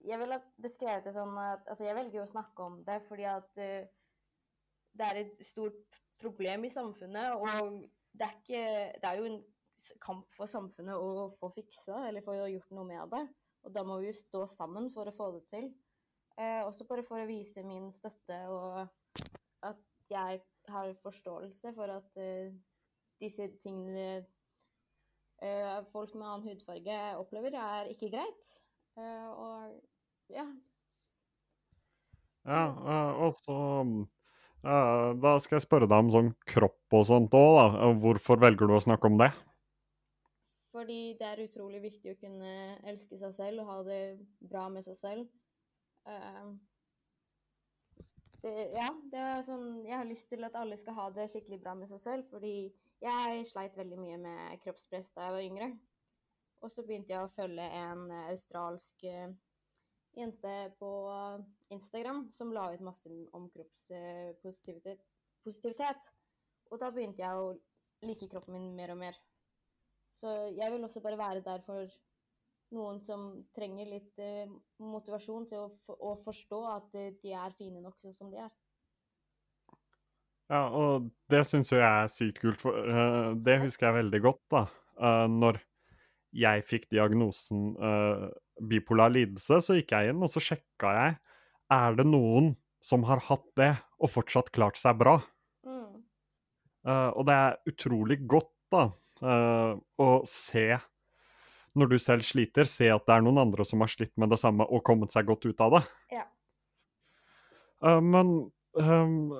jeg 0.05 0.17
ville 0.21 0.37
beskrevet 0.61 1.05
det 1.05 1.13
sånn 1.15 1.33
at 1.39 1.65
Altså, 1.69 1.85
jeg 1.85 1.97
velger 1.97 2.23
å 2.23 2.29
snakke 2.29 2.65
om 2.67 2.77
det 2.87 2.99
fordi 3.07 3.25
at 3.29 3.61
uh, 3.61 3.89
det 4.97 5.07
er 5.07 5.19
et 5.21 5.45
stort 5.45 5.99
problem 6.21 6.65
i 6.67 6.71
samfunnet, 6.71 7.33
og 7.37 7.85
det 8.17 8.27
er 8.27 8.33
ikke 8.37 8.63
Det 9.01 9.09
er 9.09 9.19
jo 9.19 9.29
en 9.29 9.39
kamp 10.03 10.27
for 10.37 10.49
samfunnet 10.49 10.97
å 10.97 11.29
få 11.39 11.51
fiksa, 11.55 12.07
eller 12.07 12.25
få 12.25 12.35
gjort 12.39 12.75
noe 12.75 12.87
med 12.87 13.13
det. 13.13 13.23
Og 13.65 13.73
da 13.75 13.83
må 13.85 13.99
vi 14.01 14.09
jo 14.09 14.17
stå 14.17 14.45
sammen 14.49 14.89
for 14.95 15.09
å 15.09 15.15
få 15.15 15.29
det 15.35 15.43
til. 15.51 15.69
Eh, 16.39 16.61
også 16.65 16.87
bare 16.89 17.05
for 17.05 17.21
å 17.21 17.29
vise 17.29 17.63
min 17.67 17.91
støtte 17.93 18.37
og 18.49 18.87
at 19.67 19.81
jeg 20.11 20.41
har 20.71 20.93
forståelse 21.03 21.73
for 21.75 21.91
at 21.93 22.21
eh, 22.21 22.53
disse 23.21 23.47
tingene 23.61 24.23
eh, 25.43 25.77
folk 25.91 26.15
med 26.15 26.27
annen 26.27 26.47
hudfarge 26.47 26.97
opplever, 27.19 27.55
er 27.57 27.91
ikke 27.91 28.11
greit. 28.13 28.55
Eh, 28.97 29.29
og 29.29 30.33
ja. 30.33 30.47
Ja, 32.47 32.63
eh, 32.65 33.21
og 33.21 33.37
så 33.45 33.55
eh, 34.65 35.07
Da 35.21 35.35
skal 35.39 35.59
jeg 35.59 35.65
spørre 35.67 35.87
deg 35.87 36.07
om 36.07 36.09
sånn 36.13 36.33
kropp 36.49 36.97
og 36.97 37.05
sånt 37.11 37.37
òg, 37.37 37.51
da. 37.59 37.91
Hvorfor 38.01 38.41
velger 38.41 38.71
du 38.71 38.77
å 38.79 38.83
snakke 38.83 39.11
om 39.11 39.19
det? 39.21 39.29
Fordi 40.71 41.15
det 41.19 41.27
er 41.27 41.43
utrolig 41.43 41.81
viktig 41.83 42.13
å 42.13 42.19
kunne 42.19 42.51
elske 42.87 43.17
seg 43.19 43.33
selv 43.35 43.63
og 43.63 43.71
ha 43.71 43.79
det 43.87 44.01
bra 44.39 44.67
med 44.71 44.85
seg 44.85 44.99
selv. 44.99 45.25
Uh, 46.07 46.53
det, 48.41 48.53
ja, 48.73 48.87
det 49.11 49.19
er 49.21 49.43
sånn 49.45 49.83
Jeg 49.85 49.99
har 49.99 50.07
lyst 50.09 50.31
til 50.31 50.47
at 50.47 50.55
alle 50.57 50.79
skal 50.79 50.95
ha 50.97 51.09
det 51.13 51.27
skikkelig 51.29 51.59
bra 51.61 51.75
med 51.77 51.91
seg 51.91 52.01
selv, 52.01 52.25
fordi 52.31 52.71
jeg 53.01 53.45
sleit 53.49 53.77
veldig 53.77 53.99
mye 53.99 54.17
med 54.21 54.59
kroppspress 54.63 55.11
da 55.15 55.27
jeg 55.27 55.35
var 55.35 55.47
yngre. 55.49 55.69
Og 56.61 56.71
så 56.71 56.83
begynte 56.85 57.13
jeg 57.15 57.25
å 57.25 57.33
følge 57.33 57.65
en 57.73 58.03
eh, 58.13 58.27
australsk 58.29 59.05
eh, 59.09 59.31
jente 60.17 60.53
på 60.77 60.89
Instagram 61.73 62.27
som 62.35 62.53
la 62.53 62.67
ut 62.73 62.83
masse 62.85 63.09
om 63.37 63.49
kroppspositivitet. 63.53 66.01
Og 66.71 66.79
da 66.81 66.87
begynte 66.93 67.23
jeg 67.23 67.33
å 67.37 67.57
like 68.05 68.27
kroppen 68.29 68.53
min 68.57 68.75
mer 68.77 68.89
og 68.93 68.99
mer. 69.01 69.15
Så 70.11 70.31
jeg 70.57 70.71
vil 70.73 70.83
også 70.83 71.01
bare 71.03 71.19
være 71.19 71.43
der 71.45 71.61
for 71.65 71.87
noen 72.75 72.99
som 73.03 73.31
trenger 73.55 73.89
litt 73.89 74.21
uh, 74.23 74.51
motivasjon 74.81 75.47
til 75.49 75.65
å, 75.65 75.95
å 75.97 76.15
forstå 76.23 76.59
at 76.71 76.99
eh, 76.99 77.13
de 77.23 77.33
er 77.35 77.55
fine 77.57 77.81
nok 77.83 77.97
sånn 77.99 78.15
som 78.15 78.31
de 78.31 78.39
er. 78.45 78.51
Ja, 80.51 80.65
og 80.75 81.09
det 81.31 81.45
syns 81.47 81.71
jo 81.71 81.79
jeg 81.79 81.87
er 81.87 82.11
sykt 82.11 82.39
kult, 82.43 82.59
for 82.59 82.75
uh, 82.75 83.31
det 83.39 83.61
husker 83.63 83.89
jeg 83.89 83.99
veldig 84.01 84.23
godt, 84.23 84.43
da. 84.51 84.63
Uh, 85.01 85.27
når 85.31 85.61
jeg 86.31 86.63
fikk 86.63 86.85
diagnosen 86.93 87.73
bipolar 88.63 89.11
lidelse, 89.11 89.57
så 89.59 89.75
gikk 89.75 89.91
jeg 89.91 90.13
inn 90.13 90.21
og 90.23 90.29
så 90.31 90.39
sjekka 90.39 90.93
jeg 90.95 91.15
er 91.75 91.97
det 91.97 92.05
noen 92.07 92.53
som 92.79 93.03
har 93.09 93.19
hatt 93.25 93.49
det 93.59 93.73
og 93.99 94.13
fortsatt 94.13 94.47
klart 94.55 94.79
seg 94.79 94.95
bra. 95.01 95.17
Mm. 95.67 95.97
Og 96.87 97.27
det 97.27 97.35
er 97.35 97.59
utrolig 97.67 98.21
godt, 98.31 98.53
da, 98.71 98.85
eh, 99.21 99.73
å 100.01 100.09
se 100.27 100.65
når 101.77 101.93
du 101.93 101.97
selv 102.01 102.25
sliter, 102.25 102.67
se 102.67 102.89
at 102.91 103.05
det 103.07 103.15
er 103.15 103.23
noen 103.23 103.39
andre 103.45 103.63
som 103.67 103.83
har 103.83 103.91
slitt 103.91 104.11
med 104.19 104.31
det 104.33 104.39
samme 104.41 104.65
og 104.67 104.83
kommet 104.87 105.13
seg 105.13 105.29
godt 105.29 105.47
ut 105.47 105.63
av 105.63 105.77
det. 105.77 105.83
Ja. 106.17 106.25
Uh, 107.81 108.01
men 108.03 108.33
um, 108.75 109.31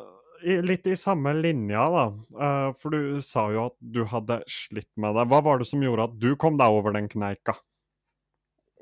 i, 0.41 0.61
litt 0.63 0.87
i 0.87 0.95
samme 0.97 1.33
linja, 1.37 1.83
da. 1.91 2.05
uh, 2.39 2.69
for 2.79 2.95
du 2.95 3.19
sa 3.25 3.49
jo 3.53 3.65
at 3.69 3.75
du 3.79 4.05
hadde 4.09 4.39
slitt 4.49 4.89
med 4.95 5.15
det. 5.17 5.27
Hva 5.33 5.39
var 5.45 5.59
det 5.59 5.67
som 5.69 5.83
gjorde 5.83 6.07
at 6.07 6.15
du 6.23 6.31
kom 6.39 6.55
deg 6.61 6.69
over 6.71 6.91
den 6.95 7.11
kneika? 7.11 7.53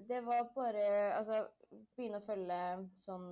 Det 0.10 0.22
var 0.26 0.42
bare 0.56 0.86
Altså, 1.18 1.36
begynne 1.98 2.20
å 2.22 2.26
følge 2.26 2.60
sånn 3.04 3.28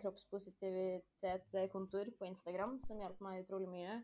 kroppspositivitetskontor 0.00 2.10
på 2.18 2.26
Instagram, 2.26 2.82
som 2.82 3.00
hjalp 3.02 3.20
meg 3.22 3.40
utrolig 3.44 3.68
mye. 3.70 4.02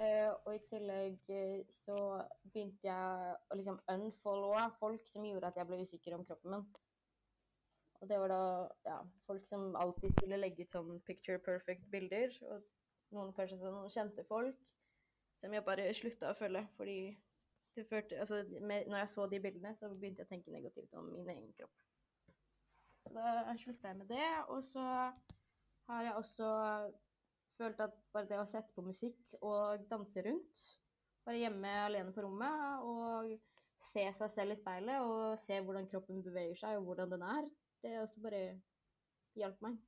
Eh, 0.00 0.30
og 0.46 0.54
i 0.56 0.60
tillegg 0.64 1.32
eh, 1.34 1.58
så 1.68 1.96
begynte 2.48 2.88
jeg 2.88 3.34
å 3.52 3.56
liksom 3.58 3.80
unfollowe 3.92 4.62
folk 4.78 5.08
som 5.10 5.26
gjorde 5.28 5.50
at 5.50 5.58
jeg 5.60 5.68
ble 5.68 5.80
usikker 5.84 6.16
om 6.16 6.24
kroppen 6.24 6.54
min. 6.54 6.68
Og 8.00 8.08
det 8.08 8.20
var 8.22 8.32
da 8.32 8.44
ja, 8.86 8.98
folk 9.26 9.44
som 9.44 9.74
alltid 9.76 10.14
skulle 10.14 10.38
legge 10.40 10.64
ut 10.64 10.72
sånn 10.72 11.02
picture 11.04 11.42
perfect-bilder. 11.44 12.32
Og 12.48 12.64
noen 13.12 13.34
kanskje 13.36 13.58
sånn 13.60 13.92
kjente 13.92 14.24
folk 14.28 14.56
som 15.42 15.52
jeg 15.56 15.66
bare 15.66 15.90
slutta 15.96 16.32
å 16.32 16.38
følge. 16.38 16.64
Fordi 16.78 16.96
det 17.76 17.84
førte 17.90 18.22
Altså, 18.22 18.40
med, 18.60 18.88
når 18.88 19.02
jeg 19.02 19.12
så 19.12 19.26
de 19.28 19.42
bildene, 19.44 19.74
så 19.76 19.92
begynte 19.92 20.24
jeg 20.24 20.30
å 20.30 20.32
tenke 20.32 20.56
negativt 20.56 20.96
om 20.96 21.12
min 21.12 21.28
egen 21.28 21.52
kropp. 21.58 21.84
Så 23.04 23.12
da 23.12 23.56
slutta 23.60 23.92
jeg 23.92 24.00
med 24.00 24.08
det. 24.16 24.32
Og 24.48 24.64
så 24.64 24.86
har 25.90 26.08
jeg 26.08 26.16
også 26.16 26.50
følt 27.60 27.80
at 27.84 27.94
bare 28.14 28.28
det 28.30 28.40
å 28.40 28.48
sette 28.48 28.72
på 28.74 28.84
musikk 28.84 29.36
og 29.40 29.84
danse 29.90 30.24
rundt, 30.24 30.64
bare 31.26 31.42
hjemme 31.42 31.76
alene 31.84 32.14
på 32.14 32.24
rommet 32.24 32.86
og 32.88 33.34
se 33.80 34.06
seg 34.16 34.32
selv 34.32 34.54
i 34.54 34.58
speilet 34.58 35.04
og 35.04 35.38
se 35.40 35.60
hvordan 35.60 35.88
kroppen 35.90 36.24
beveger 36.24 36.58
seg 36.58 36.78
og 36.78 36.88
hvordan 36.88 37.12
den 37.14 37.24
er, 37.24 37.46
det 37.84 37.96
også 38.00 38.20
bare 38.24 38.42
hjalp 39.38 39.60
meg. 39.64 39.78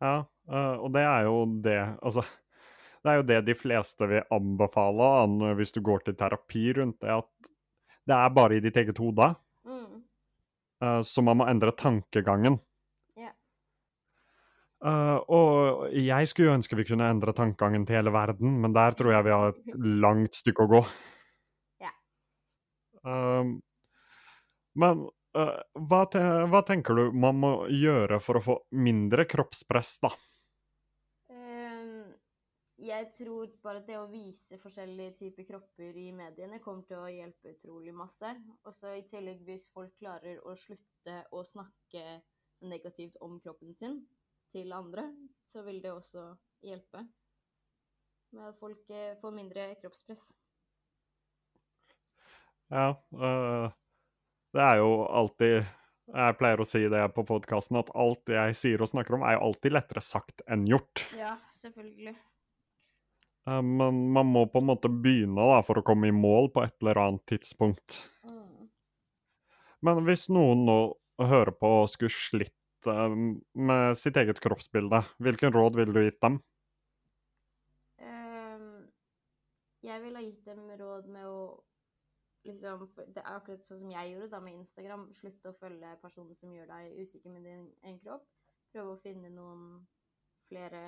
Ja, 0.00 0.16
eh, 0.52 0.74
og 0.76 0.90
det 0.92 1.02
er 1.08 1.22
jo 1.24 1.36
det 1.64 1.76
Altså, 2.04 2.22
det 3.00 3.12
er 3.12 3.20
jo 3.20 3.26
det 3.30 3.38
de 3.46 3.56
fleste 3.56 4.08
vil 4.10 4.34
anbefale 4.34 5.54
hvis 5.56 5.72
du 5.72 5.80
går 5.84 6.04
til 6.04 6.16
terapi 6.20 6.66
rundt 6.76 7.00
det, 7.00 7.16
at 7.16 7.50
det 8.06 8.16
er 8.16 8.34
bare 8.36 8.58
i 8.58 8.62
ditt 8.62 8.76
eget 8.76 9.00
hode. 9.02 9.32
Mm. 9.66 10.02
eh, 10.84 11.00
så 11.02 11.24
man 11.24 11.40
må 11.40 11.48
endre 11.50 11.72
tankegangen. 11.74 12.60
Eh, 14.84 15.18
og 15.32 15.86
jeg 15.96 16.28
skulle 16.28 16.50
jo 16.50 16.56
ønske 16.58 16.76
vi 16.76 16.84
kunne 16.90 17.08
endre 17.08 17.32
tankegangen 17.36 17.86
til 17.88 17.96
hele 18.00 18.12
verden, 18.12 18.58
men 18.60 18.74
der 18.76 18.96
tror 18.96 19.14
jeg 19.14 19.24
vi 19.24 19.34
har 19.34 19.52
et 19.54 19.76
langt 20.04 20.36
stykke 20.36 20.66
å 20.66 20.72
gå. 20.74 20.82
Ja. 21.84 21.92
Um, 23.08 23.56
men 24.76 25.06
uh, 25.38 25.58
hva, 25.88 26.02
te 26.12 26.20
hva 26.52 26.60
tenker 26.68 26.98
du 26.98 27.16
man 27.16 27.40
må 27.40 27.52
gjøre 27.72 28.20
for 28.20 28.36
å 28.36 28.44
få 28.44 28.56
mindre 28.76 29.24
kroppspress, 29.30 29.94
da? 30.04 30.10
Um, 31.32 32.12
jeg 32.76 33.08
tror 33.16 33.48
bare 33.64 33.80
det 33.86 33.96
å 33.96 34.10
vise 34.12 34.60
forskjellige 34.60 35.16
typer 35.22 35.48
kropper 35.48 35.96
i 35.96 36.10
mediene 36.12 36.60
kommer 36.60 36.84
til 36.84 37.00
å 37.00 37.08
hjelpe 37.08 37.54
utrolig 37.56 37.96
masse. 37.96 38.34
Og 38.68 38.76
så 38.76 38.92
i 38.98 39.06
tillegg 39.08 39.40
hvis 39.48 39.70
folk 39.72 39.96
klarer 39.96 40.44
å 40.44 40.52
slutte 40.60 41.22
å 41.32 41.40
snakke 41.48 42.20
negativt 42.68 43.16
om 43.24 43.40
kroppen 43.40 43.72
sin 43.76 44.02
til 44.52 44.72
andre, 44.74 45.08
så 45.46 45.62
vil 45.66 45.80
det 45.82 45.92
også 45.92 46.28
hjelpe. 46.64 47.06
med 48.36 48.48
at 48.50 48.58
folk 48.58 48.90
eh, 48.90 49.16
får 49.20 49.32
mindre 49.32 49.74
kroppspress. 49.80 50.32
Ja. 52.68 52.88
øh, 53.14 53.70
det 54.52 54.62
er 54.62 54.76
jo 54.82 55.06
alltid 55.06 55.64
Jeg 56.06 56.36
pleier 56.38 56.60
å 56.60 56.66
si 56.66 56.80
det 56.90 57.02
på 57.14 57.22
podkasten, 57.26 57.78
at 57.80 57.90
alt 57.94 58.30
jeg 58.30 58.54
sier 58.54 58.82
og 58.82 58.90
snakker 58.90 59.16
om, 59.16 59.24
er 59.26 59.34
jo 59.34 59.48
alltid 59.48 59.74
lettere 59.74 60.02
sagt 60.04 60.44
enn 60.46 60.62
gjort. 60.70 61.02
Ja, 61.18 61.32
selvfølgelig. 61.50 62.14
Men 63.46 63.98
man 64.14 64.30
må 64.30 64.44
på 64.50 64.62
en 64.62 64.68
måte 64.68 64.86
begynne 64.86 65.48
da, 65.50 65.58
for 65.66 65.80
å 65.80 65.84
komme 65.86 66.06
i 66.06 66.14
mål 66.14 66.52
på 66.54 66.62
et 66.62 66.76
eller 66.78 67.00
annet 67.02 67.24
tidspunkt. 67.30 68.04
Mm. 68.22 68.68
Men 69.82 70.04
hvis 70.06 70.28
noen 70.30 70.62
nå 70.66 70.78
hører 71.26 71.54
på 71.58 71.72
og 71.82 71.90
skulle 71.90 72.14
slitt 72.14 72.54
med 72.86 73.98
sitt 73.98 74.16
eget 74.16 74.40
kroppsbilde, 74.42 75.02
hvilken 75.22 75.54
råd 75.54 75.78
ville 75.78 75.94
du 75.94 76.02
gitt 76.04 76.20
dem? 76.22 76.38
Ehm, 77.98 78.86
jeg 79.82 80.02
ville 80.02 80.20
ha 80.20 80.24
gitt 80.26 80.44
dem 80.46 80.68
råd 80.80 81.10
med 81.12 81.26
å 81.30 81.40
liksom 82.46 82.84
Det 82.96 83.22
er 83.24 83.34
akkurat 83.34 83.64
sånn 83.66 83.80
som 83.80 83.90
jeg 83.90 84.12
gjorde 84.12 84.30
da 84.30 84.40
med 84.40 84.60
Instagram. 84.60 85.08
Slutte 85.18 85.50
å 85.50 85.58
følge 85.58 85.96
personer 86.02 86.36
som 86.38 86.52
gjør 86.54 86.68
deg 86.70 87.00
usikker 87.02 87.32
med 87.34 87.42
din 87.42 87.64
egen 87.82 87.98
kropp. 88.04 88.28
Prøve 88.70 88.94
å 88.94 89.00
finne 89.02 89.32
noen 89.34 89.64
flere 90.46 90.82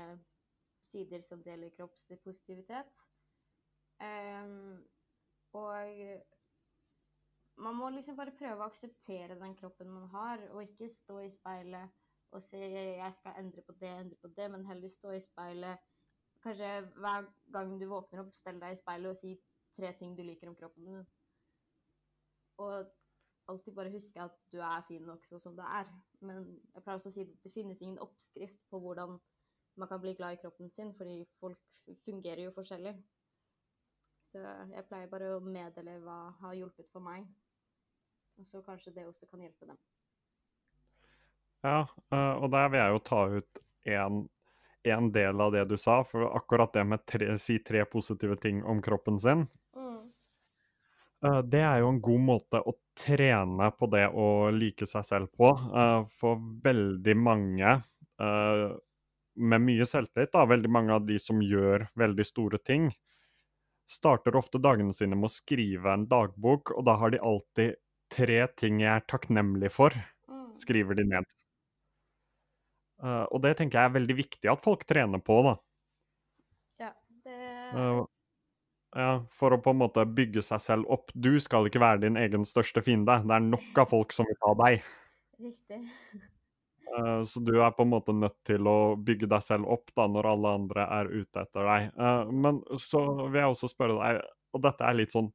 sider 0.86 1.24
som 1.24 1.42
deler 1.42 1.74
kroppspositivitet. 1.74 3.02
Um, 3.98 4.84
og 5.58 6.37
man 7.58 7.76
må 7.76 7.90
liksom 7.90 8.16
bare 8.18 8.34
prøve 8.38 8.62
å 8.62 8.68
akseptere 8.70 9.38
den 9.40 9.54
kroppen 9.58 9.90
man 9.90 10.08
har, 10.12 10.42
og 10.52 10.62
ikke 10.62 10.90
stå 10.92 11.18
i 11.24 11.30
speilet 11.30 11.94
og 12.30 12.42
si 12.42 12.58
'jeg 12.60 13.14
skal 13.14 13.38
endre 13.40 13.62
på 13.62 13.72
det, 13.80 13.88
endre 13.88 14.16
på 14.22 14.28
det', 14.28 14.50
men 14.52 14.66
heller 14.66 14.88
stå 14.88 15.10
i 15.16 15.20
speilet 15.20 15.78
Kanskje 16.42 16.68
hver 17.02 17.24
gang 17.52 17.80
du 17.80 17.86
våkner 17.90 18.20
opp, 18.22 18.36
stell 18.36 18.60
deg 18.62 18.72
i 18.72 18.78
speilet 18.80 19.10
og 19.10 19.16
si 19.16 19.32
tre 19.78 19.90
ting 19.98 20.14
du 20.16 20.22
liker 20.22 20.48
om 20.48 20.56
kroppen 20.56 20.84
din. 20.86 21.06
Og 22.62 22.92
alltid 23.48 23.74
bare 23.74 23.90
huske 23.90 24.22
at 24.22 24.36
du 24.52 24.60
er 24.60 24.84
fin 24.88 25.02
nok 25.08 25.26
sånn 25.26 25.42
som 25.42 25.56
du 25.56 25.64
er. 25.64 25.90
Men 26.20 26.46
jeg 26.74 26.84
pleier 26.84 27.00
også 27.00 27.10
å 27.12 27.16
si 27.16 27.26
at 27.26 27.34
det 27.44 27.52
finnes 27.56 27.82
ingen 27.82 27.98
oppskrift 28.04 28.60
på 28.70 28.80
hvordan 28.84 29.18
man 29.78 29.90
kan 29.90 30.02
bli 30.02 30.14
glad 30.18 30.36
i 30.36 30.40
kroppen 30.42 30.70
sin, 30.74 30.94
fordi 30.94 31.24
folk 31.40 31.58
fungerer 32.04 32.44
jo 32.44 32.54
forskjellig. 32.54 32.94
Så 34.28 34.42
jeg 34.74 34.86
pleier 34.88 35.10
bare 35.10 35.34
å 35.36 35.44
meddele 35.44 35.98
hva 36.04 36.18
har 36.42 36.56
hjulpet 36.58 36.90
for 36.92 37.02
meg. 37.02 37.26
Og 38.38 38.46
så 38.46 38.62
kanskje 38.62 38.92
det 38.94 39.06
også 39.08 39.26
kan 39.30 39.42
hjelpe 39.42 39.66
dem. 39.66 39.78
Ja, 41.66 41.80
eh, 42.14 42.34
og 42.38 42.50
der 42.54 42.68
vil 42.70 42.78
jeg 42.78 42.94
jo 42.94 43.00
ta 43.02 43.22
ut 43.32 43.62
en, 43.98 44.20
en 44.86 45.08
del 45.14 45.40
av 45.42 45.54
det 45.56 45.64
du 45.70 45.74
sa, 45.80 46.00
for 46.06 46.28
akkurat 46.30 46.72
det 46.76 46.84
med 46.86 47.02
tre, 47.08 47.32
si 47.42 47.58
tre 47.58 47.82
positive 47.90 48.38
ting 48.38 48.62
om 48.64 48.82
kroppen 48.82 49.18
sin, 49.18 49.48
Mm. 49.74 50.12
eh, 51.24 51.40
det 51.42 51.60
er 51.66 51.80
jo 51.82 51.88
en 51.90 52.00
god 52.00 52.20
måte 52.20 52.62
å 52.62 52.76
trene 52.98 53.72
på 53.74 53.90
det 53.90 54.06
å 54.10 54.50
like 54.54 54.86
seg 54.86 55.04
selv 55.04 55.32
på. 55.34 55.50
eh, 55.74 56.04
For 56.18 56.38
veldig 56.38 57.16
mange 57.16 57.80
med 59.38 59.62
mye 59.62 59.86
selvtillit, 59.86 60.32
da, 60.32 60.42
veldig 60.50 60.70
mange 60.70 60.94
av 60.96 61.04
de 61.06 61.18
som 61.22 61.38
gjør 61.38 61.88
veldig 61.94 62.24
store 62.26 62.58
ting, 62.58 62.88
starter 63.86 64.34
ofte 64.36 64.58
dagene 64.58 64.92
sine 64.92 65.14
med 65.14 65.28
å 65.28 65.32
skrive 65.32 65.92
en 65.94 66.06
dagbok, 66.10 66.72
og 66.74 66.84
da 66.88 66.96
har 66.98 67.14
de 67.14 67.20
alltid 67.22 67.76
tre 68.12 68.46
ting 68.58 68.80
jeg 68.82 68.92
er 68.96 69.06
takknemlig 69.10 69.70
for, 69.74 69.94
Mm. 70.28 70.52
skriver 70.54 70.94
de 70.98 71.04
ned. 71.08 71.24
Uh, 72.98 73.24
og 73.30 73.42
det 73.44 73.56
tenker 73.58 73.78
jeg 73.78 73.88
er 73.90 73.94
veldig 73.94 74.16
viktig 74.18 74.50
at 74.50 74.62
folk 74.64 74.84
trener 74.88 75.20
på, 75.22 75.42
da. 75.46 75.56
Ja, 76.82 76.92
det 77.24 77.36
Uh, 77.68 78.06
ja, 78.96 79.10
for 79.30 79.52
å 79.52 79.58
på 79.60 79.74
en 79.74 79.82
måte 79.82 80.02
bygge 80.08 80.42
seg 80.42 80.62
selv 80.64 80.88
opp. 80.88 81.12
Du 81.12 81.34
skal 81.38 81.68
ikke 81.68 81.82
være 81.82 82.00
din 82.06 82.16
egen 82.16 82.46
største 82.48 82.80
fiende. 82.82 83.18
Det 83.20 83.34
er 83.36 83.44
nok 83.44 83.80
av 83.82 83.90
folk 83.90 84.14
som 84.16 84.24
vil 84.24 84.38
ta 84.40 84.54
deg. 84.64 84.86
Riktig. 85.38 85.82
Eh, 86.88 87.22
så 87.28 87.42
du 87.44 87.52
er 87.60 87.74
på 87.76 87.84
en 87.84 87.92
måte 87.92 88.14
nødt 88.16 88.38
til 88.48 88.64
å 88.64 88.96
bygge 88.96 89.28
deg 89.28 89.44
selv 89.44 89.68
opp 89.68 89.92
da, 89.92 90.06
når 90.08 90.30
alle 90.32 90.54
andre 90.62 90.86
er 90.96 91.10
ute 91.12 91.44
etter 91.44 91.68
deg. 91.68 91.90
Men 92.32 92.62
så 92.80 93.04
vil 93.28 93.42
jeg 93.42 93.52
også 93.52 93.68
spørre 93.74 93.98
deg, 94.00 94.22
og 94.56 94.64
dette 94.64 94.88
er 94.88 94.96
litt 94.96 95.12
sånn 95.12 95.28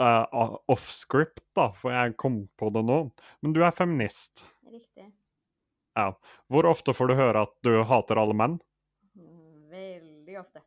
eh, 0.00 0.56
off-script, 0.72 1.42
da, 1.56 1.68
for 1.76 1.92
jeg 1.94 2.16
kom 2.20 2.42
på 2.58 2.70
det 2.74 2.82
nå. 2.88 2.98
Men 3.44 3.54
du 3.56 3.60
er 3.64 3.74
feminist. 3.76 4.46
Riktig. 4.70 5.10
Ja. 5.98 6.08
Hvor 6.48 6.68
ofte 6.70 6.94
får 6.96 7.10
du 7.10 7.14
høre 7.18 7.42
at 7.46 7.54
du 7.66 7.72
hater 7.84 8.20
alle 8.22 8.36
menn? 8.36 8.58
Veldig 9.70 10.38
ofte. 10.40 10.62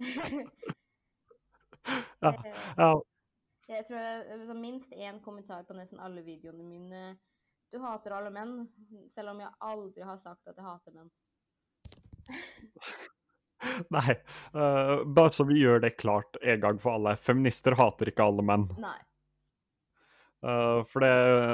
Ja, 2.22 2.30
Eh, 2.30 2.52
Ja, 2.78 2.92
Jeg 3.68 3.86
tror 3.88 3.98
jeg, 3.98 4.46
så 4.46 4.54
minst 4.54 4.92
én 4.94 5.16
kommentar 5.24 5.64
på 5.66 5.74
nesten 5.74 5.98
alle 5.98 6.22
videoene 6.22 6.62
mine. 6.62 7.00
Du 7.72 7.78
hater 7.82 8.12
alle 8.14 8.30
menn, 8.30 8.68
selv 9.10 9.32
om 9.32 9.40
jeg 9.40 9.50
aldri 9.60 10.04
har 10.06 10.18
sagt 10.20 10.46
at 10.46 10.56
jeg 10.60 10.64
hater 10.66 10.92
menn. 10.94 11.10
nei. 13.96 14.18
Uh, 14.54 15.02
bare 15.04 15.32
så 15.34 15.46
vi 15.48 15.60
gjør 15.62 15.82
det 15.84 15.96
klart 16.00 16.38
en 16.42 16.60
gang 16.62 16.80
for 16.82 16.98
alle. 16.98 17.16
Feminister 17.20 17.76
hater 17.78 18.12
ikke 18.12 18.26
alle 18.26 18.44
menn. 18.46 18.68
Nei. 18.82 18.98
Uh, 20.42 20.82
for 20.90 21.04
det, 21.04 21.12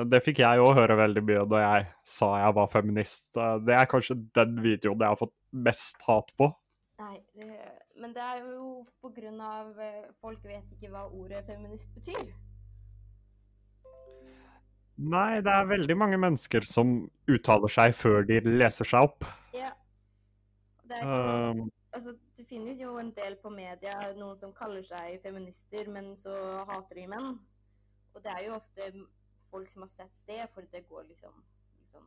det 0.08 0.22
fikk 0.24 0.40
jeg 0.40 0.62
òg 0.64 0.72
høre 0.78 0.96
veldig 0.96 1.22
mye 1.28 1.42
da 1.52 1.58
jeg 1.60 1.88
sa 2.08 2.30
jeg 2.40 2.56
var 2.56 2.70
feminist. 2.72 3.28
Uh, 3.36 3.58
det 3.60 3.76
er 3.76 3.90
kanskje 3.90 4.16
den 4.38 4.56
videoen 4.64 5.04
jeg 5.04 5.12
har 5.12 5.20
fått 5.20 5.36
mest 5.68 6.00
hat 6.08 6.32
på. 6.40 6.50
Nei 6.98 7.18
det, 7.36 7.52
men 8.00 8.14
det 8.16 8.24
er 8.24 8.40
jo 8.42 8.80
på 8.98 9.12
grunn 9.14 9.38
av 9.44 9.68
Folk 10.18 10.42
vet 10.42 10.66
ikke 10.74 10.90
hva 10.90 11.04
ordet 11.14 11.44
feminist 11.46 11.92
betyr. 11.94 12.32
Nei, 14.98 15.38
det 15.46 15.52
er 15.52 15.68
veldig 15.70 15.94
mange 15.94 16.18
mennesker 16.18 16.64
som 16.66 17.04
uttaler 17.30 17.70
seg 17.70 17.94
før 17.94 18.24
de 18.26 18.40
leser 18.42 18.88
seg 18.88 19.06
opp. 19.06 19.26
Ja. 19.54 19.70
Det, 20.88 20.98
er 20.98 21.52
Um, 21.52 21.68
altså, 21.92 22.14
det 22.36 22.46
finnes 22.48 22.80
jo 22.80 22.96
en 23.00 23.12
del 23.16 23.36
på 23.42 23.52
media, 23.52 23.94
noen 24.18 24.38
som 24.40 24.54
kaller 24.56 24.84
seg 24.86 25.20
feminister, 25.24 25.90
men 25.94 26.14
så 26.20 26.34
hater 26.68 27.00
de 27.00 27.06
menn. 27.14 27.32
Og 28.14 28.22
det 28.24 28.34
er 28.34 28.44
jo 28.46 28.56
ofte 28.58 28.90
folk 29.52 29.70
som 29.72 29.84
har 29.84 29.92
sett 29.92 30.22
det, 30.28 30.42
for 30.54 30.66
det 30.72 30.86
går 30.88 31.08
liksom, 31.08 31.42
liksom 31.82 32.06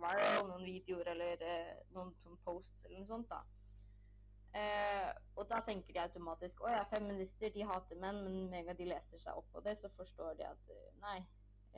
viral, 0.00 0.48
noen 0.48 0.66
videoer 0.66 1.12
eller 1.14 1.42
eh, 1.46 1.74
noen 1.94 2.12
sånn 2.22 2.38
posts 2.46 2.84
eller 2.86 3.02
noe 3.02 3.10
sånt, 3.10 3.30
da. 3.30 3.42
Eh, 4.60 5.10
og 5.38 5.46
da 5.50 5.60
tenker 5.62 5.94
de 5.94 6.00
automatisk 6.02 6.64
å 6.64 6.70
ja, 6.72 6.80
feminister 6.90 7.52
de 7.54 7.66
hater 7.68 8.00
menn, 8.02 8.24
men 8.24 8.48
med 8.50 8.62
en 8.62 8.70
gang 8.70 8.80
de 8.80 8.88
leser 8.90 9.22
seg 9.22 9.38
opp 9.38 9.46
på 9.54 9.62
det, 9.66 9.76
så 9.78 9.92
forstår 9.94 10.40
de 10.40 10.48
at 10.48 10.72
eh, 10.74 10.88
nei, 11.04 11.20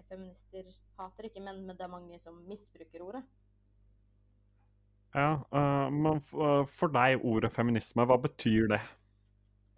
feminister 0.08 0.70
hater 0.96 1.28
ikke 1.28 1.42
menn, 1.44 1.66
men 1.66 1.76
det 1.76 1.84
er 1.84 1.92
mange 1.92 2.20
som 2.22 2.38
misbruker 2.48 3.04
ordet. 3.04 3.22
Ja, 5.14 5.32
eh, 5.52 5.90
men 5.92 6.16
eh, 6.16 6.66
for 6.68 6.92
deg, 6.94 7.20
ordet 7.24 7.52
feminisme, 7.52 8.06
hva 8.08 8.18
betyr 8.22 8.68
det? 8.72 8.80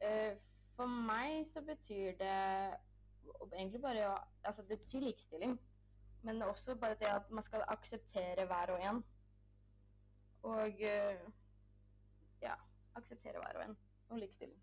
Eh, 0.05 0.33
For 0.77 0.91
meg 0.91 1.45
så 1.47 1.63
betyr 1.63 2.17
det 2.19 2.39
egentlig 3.55 3.81
bare 3.83 4.09
å 4.11 4.15
Altså, 4.45 4.63
det 4.69 4.81
betyr 4.83 5.07
likestilling. 5.07 5.55
Men 6.25 6.43
også 6.43 6.75
bare 6.81 6.97
det 7.01 7.09
at 7.09 7.31
man 7.33 7.45
skal 7.45 7.63
akseptere 7.73 8.45
hver 8.49 8.73
og 8.75 8.83
en. 8.85 8.99
Og 10.45 10.83
ja, 12.43 12.57
akseptere 12.97 13.41
hver 13.41 13.57
og 13.57 13.65
en. 13.65 13.77
Og 14.11 14.21
likestilling. 14.21 14.59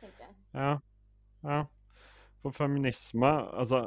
Tenker 0.00 0.26
jeg. 0.26 0.34
Ja, 0.52 0.74
ja. 1.48 1.62
For 2.42 2.50
feminisme 2.52 3.30
Altså, 3.56 3.86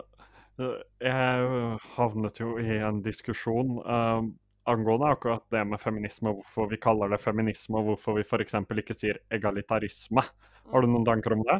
jeg 0.57 1.77
havnet 1.97 2.39
jo 2.39 2.55
i 2.57 2.79
en 2.87 3.01
diskusjon 3.05 3.77
eh, 3.85 4.21
angående 4.65 5.11
akkurat 5.13 5.45
det 5.51 5.61
med 5.65 5.81
feminisme, 5.81 6.33
hvorfor 6.33 6.69
vi 6.71 6.79
kaller 6.81 7.09
det 7.13 7.21
feminisme, 7.21 7.77
og 7.77 7.91
hvorfor 7.91 8.17
vi 8.17 8.23
f.eks. 8.25 8.55
ikke 8.81 8.97
sier 8.97 9.19
egalitarisme. 9.31 10.23
Har 10.71 10.81
du 10.81 10.89
noen 10.89 11.05
tanker 11.05 11.35
om 11.35 11.43
det? 11.45 11.59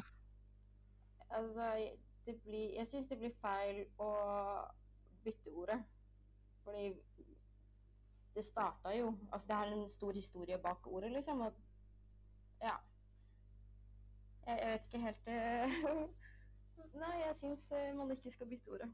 Altså, 1.30 1.70
det 2.26 2.40
blir 2.42 2.74
Jeg 2.78 2.88
syns 2.88 3.10
det 3.10 3.20
blir 3.20 3.36
feil 3.42 3.84
å 4.02 4.10
bytte 5.26 5.54
ordet. 5.54 5.80
Fordi 6.66 6.88
det 8.36 8.46
starta 8.46 8.96
jo 8.96 9.14
Altså, 9.32 9.48
det 9.48 9.56
er 9.56 9.74
en 9.74 9.90
stor 9.90 10.12
historie 10.12 10.58
bak 10.58 10.88
ordet, 10.88 11.12
liksom. 11.12 11.42
Og 11.42 11.54
ja. 12.62 12.76
Jeg, 14.48 14.60
jeg 14.62 14.72
vet 14.72 14.86
ikke 14.86 15.06
helt 15.08 15.28
uh, 15.28 16.08
Nei, 17.02 17.16
jeg 17.28 17.36
syns 17.36 17.72
eh, 17.76 17.92
man 17.96 18.12
ikke 18.12 18.32
skal 18.32 18.48
bytte 18.48 18.72
ordet. 18.72 18.88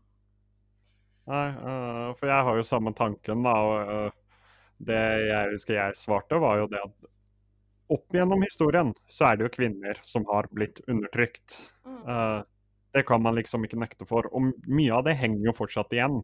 Nei, 1.32 1.48
uh, 1.56 2.12
for 2.20 2.28
jeg 2.28 2.48
har 2.48 2.60
jo 2.60 2.67
samme 2.67 2.94
tanken, 2.98 3.44
da. 3.46 3.56
Og 3.63 3.91
uh, 4.12 4.46
det 4.82 5.02
jeg 5.30 5.56
husker 5.56 5.78
jeg 5.78 6.00
svarte, 6.00 6.39
var 6.41 6.60
jo 6.60 6.70
det 6.72 6.82
at 6.84 7.12
opp 7.91 8.15
gjennom 8.15 8.41
historien 8.46 8.94
så 9.12 9.28
er 9.28 9.38
det 9.38 9.46
jo 9.46 9.56
kvinner 9.58 10.00
som 10.06 10.26
har 10.32 10.48
blitt 10.52 10.80
undertrykt. 10.88 11.62
Mm, 11.86 11.98
Eh, 12.08 12.44
det 12.94 13.04
kan 13.04 13.22
man 13.22 13.36
liksom 13.36 13.63
ikke 13.65 13.80
nekte 13.80 14.06
for. 14.08 14.28
Og 14.36 14.52
mye 14.67 14.94
av 14.96 15.06
det 15.08 15.15
henger 15.20 15.46
jo 15.48 15.56
fortsatt 15.56 15.94
igjen. 15.96 16.22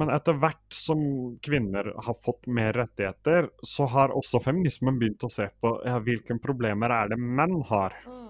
Men 0.00 0.08
etter 0.08 0.36
hvert 0.40 0.72
som 0.72 1.00
kvinner 1.44 1.90
har 2.04 2.16
fått 2.24 2.46
mer 2.48 2.72
rettigheter, 2.72 3.50
så 3.62 3.86
har 3.92 4.14
også 4.16 4.40
feminismen 4.40 4.96
begynt 5.00 5.24
å 5.24 5.30
se 5.32 5.50
på 5.60 5.72
ja, 5.84 5.98
hvilke 6.00 6.38
problemer 6.40 6.92
er 6.96 7.12
det 7.12 7.18
menn 7.20 7.58
har. 7.68 7.96
Mm. 8.08 8.28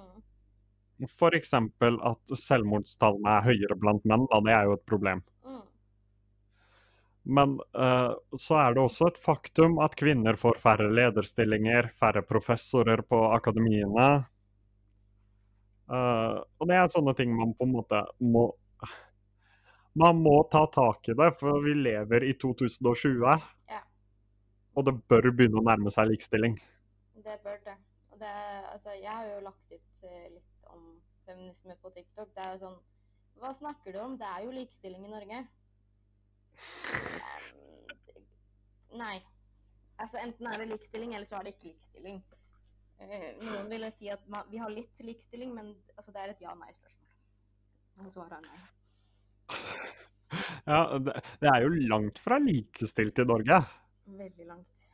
F.eks. 1.03 1.55
at 1.55 2.35
selvmordstallene 2.39 3.37
er 3.39 3.47
høyere 3.49 3.77
blant 3.79 4.05
menn. 4.09 4.27
Da. 4.31 4.41
Det 4.45 4.55
er 4.55 4.69
jo 4.69 4.77
et 4.77 4.85
problem. 4.87 5.23
Mm. 5.47 5.63
Men 7.39 7.55
uh, 7.79 8.15
så 8.39 8.59
er 8.61 8.75
det 8.75 8.83
også 8.83 9.11
et 9.11 9.21
faktum 9.23 9.79
at 9.83 9.97
kvinner 9.99 10.39
får 10.39 10.61
færre 10.63 10.91
lederstillinger, 10.91 11.93
færre 11.99 12.25
professorer 12.27 13.05
på 13.07 13.21
akademiene. 13.33 14.11
Uh, 15.93 16.39
og 16.59 16.69
det 16.71 16.79
er 16.79 16.93
sånne 16.93 17.15
ting 17.19 17.35
man 17.37 17.55
på 17.59 17.67
en 17.67 17.75
måte 17.75 18.05
må 18.23 18.53
Man 19.93 20.23
må 20.25 20.39
ta 20.49 20.63
tak 20.73 21.11
i 21.13 21.15
det, 21.19 21.27
for 21.37 21.59
vi 21.61 21.75
lever 21.77 22.25
i 22.25 22.31
2020. 22.41 23.27
Ja. 23.69 23.83
Og 24.73 24.87
det 24.87 24.95
bør 25.05 25.29
begynne 25.37 25.61
å 25.61 25.65
nærme 25.67 25.93
seg 25.93 26.09
likestilling. 26.09 26.55
Det 27.21 27.37
bør 27.45 27.59
det. 27.67 27.75
Og 28.09 28.23
det 28.23 28.31
altså, 28.73 28.95
jeg 28.97 29.13
har 29.13 29.27
jo 29.29 29.43
lagt 29.45 29.67
ut 29.69 30.07
eh, 30.09 30.31
litt 30.31 30.52
om 30.77 30.87
feminisme 31.27 31.77
på 31.83 31.93
TikTok. 31.97 32.33
Det 32.35 32.45
er 32.45 32.57
jo 32.57 32.63
sånn 32.67 32.81
Hva 33.43 33.53
snakker 33.57 33.95
du 33.95 33.99
om? 34.03 34.17
Det 34.21 34.29
er 34.29 34.45
jo 34.45 34.55
likestilling 34.55 35.07
i 35.07 35.13
Norge. 35.13 35.43
Nei. 39.01 39.17
Altså 40.03 40.21
enten 40.21 40.49
er 40.51 40.61
det 40.61 40.69
likestilling, 40.73 41.15
eller 41.17 41.29
så 41.29 41.39
er 41.39 41.47
det 41.47 41.55
ikke 41.55 41.71
likestilling. 41.71 42.21
Eh, 43.03 43.29
noen 43.43 43.71
ville 43.71 43.91
si 43.95 44.11
at 44.13 44.23
vi 44.51 44.61
har 44.61 44.71
litt 44.73 45.01
likestilling, 45.03 45.55
men 45.57 45.73
altså, 45.97 46.13
det 46.15 46.23
er 46.23 46.35
et 46.35 46.45
ja-nei-spørsmål. 46.45 47.11
Og 48.03 48.13
svaret 48.15 48.39
er 48.39 48.47
nei. 48.47 48.61
Ja, 50.65 50.99
det, 51.03 51.19
det 51.43 51.49
er 51.51 51.65
jo 51.65 51.73
langt 51.91 52.21
fra 52.23 52.39
likestilt 52.41 53.19
i 53.21 53.27
Norge. 53.29 53.59
Veldig 54.07 54.47
langt. 54.49 54.93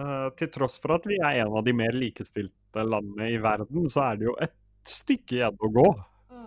Uh, 0.00 0.30
til 0.38 0.48
tross 0.54 0.78
for 0.80 0.94
at 0.96 1.06
vi 1.10 1.18
er 1.18 1.42
en 1.42 1.56
av 1.58 1.64
de 1.66 1.74
mer 1.76 1.96
likestilte 1.96 2.84
landene 2.86 3.26
i 3.34 3.40
verden, 3.42 3.88
så 3.92 4.06
er 4.06 4.20
det 4.20 4.28
jo 4.30 4.36
et 4.40 4.54
stykke 4.88 5.36
igjen 5.36 5.56
å 5.60 5.70
gå. 5.74 5.86
Mm. 6.30 6.46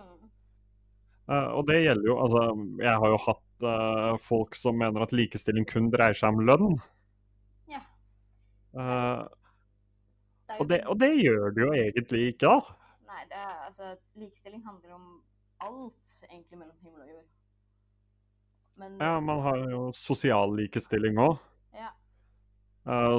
Uh, 1.28 1.48
og 1.56 1.66
det 1.68 1.78
gjelder 1.84 2.08
jo 2.10 2.16
Altså, 2.20 2.42
jeg 2.82 3.00
har 3.04 3.12
jo 3.14 3.20
hatt 3.26 3.64
uh, 3.64 4.16
folk 4.20 4.54
som 4.58 4.76
mener 4.80 5.04
at 5.04 5.14
likestilling 5.16 5.64
kun 5.68 5.90
dreier 5.92 6.16
seg 6.18 6.34
om 6.34 6.44
lønn. 6.44 6.80
Ja. 7.72 7.80
Uh, 8.76 9.24
Det 10.44 10.58
og, 10.60 10.68
det, 10.68 10.80
og 10.92 10.98
det 11.00 11.12
gjør 11.16 11.54
det 11.56 11.62
jo 11.62 11.70
egentlig 11.72 12.26
ikke, 12.34 12.50
da. 12.50 12.58
Nei, 13.08 13.22
det 13.30 13.38
er, 13.40 13.54
altså, 13.68 13.94
likestilling 14.20 14.60
handler 14.66 14.98
om 14.98 15.06
alt 15.64 16.26
egentlig 16.28 16.58
mellom 16.58 16.76
himmel 16.82 17.00
og 17.06 17.08
jord. 17.14 17.24
Men 18.76 18.98
Ja, 19.00 19.20
Man 19.20 19.40
har 19.40 19.56
jo 19.70 19.80
sosial 19.96 20.52
likestilling 20.58 21.16
òg. 21.22 21.38
ja, 21.78 21.90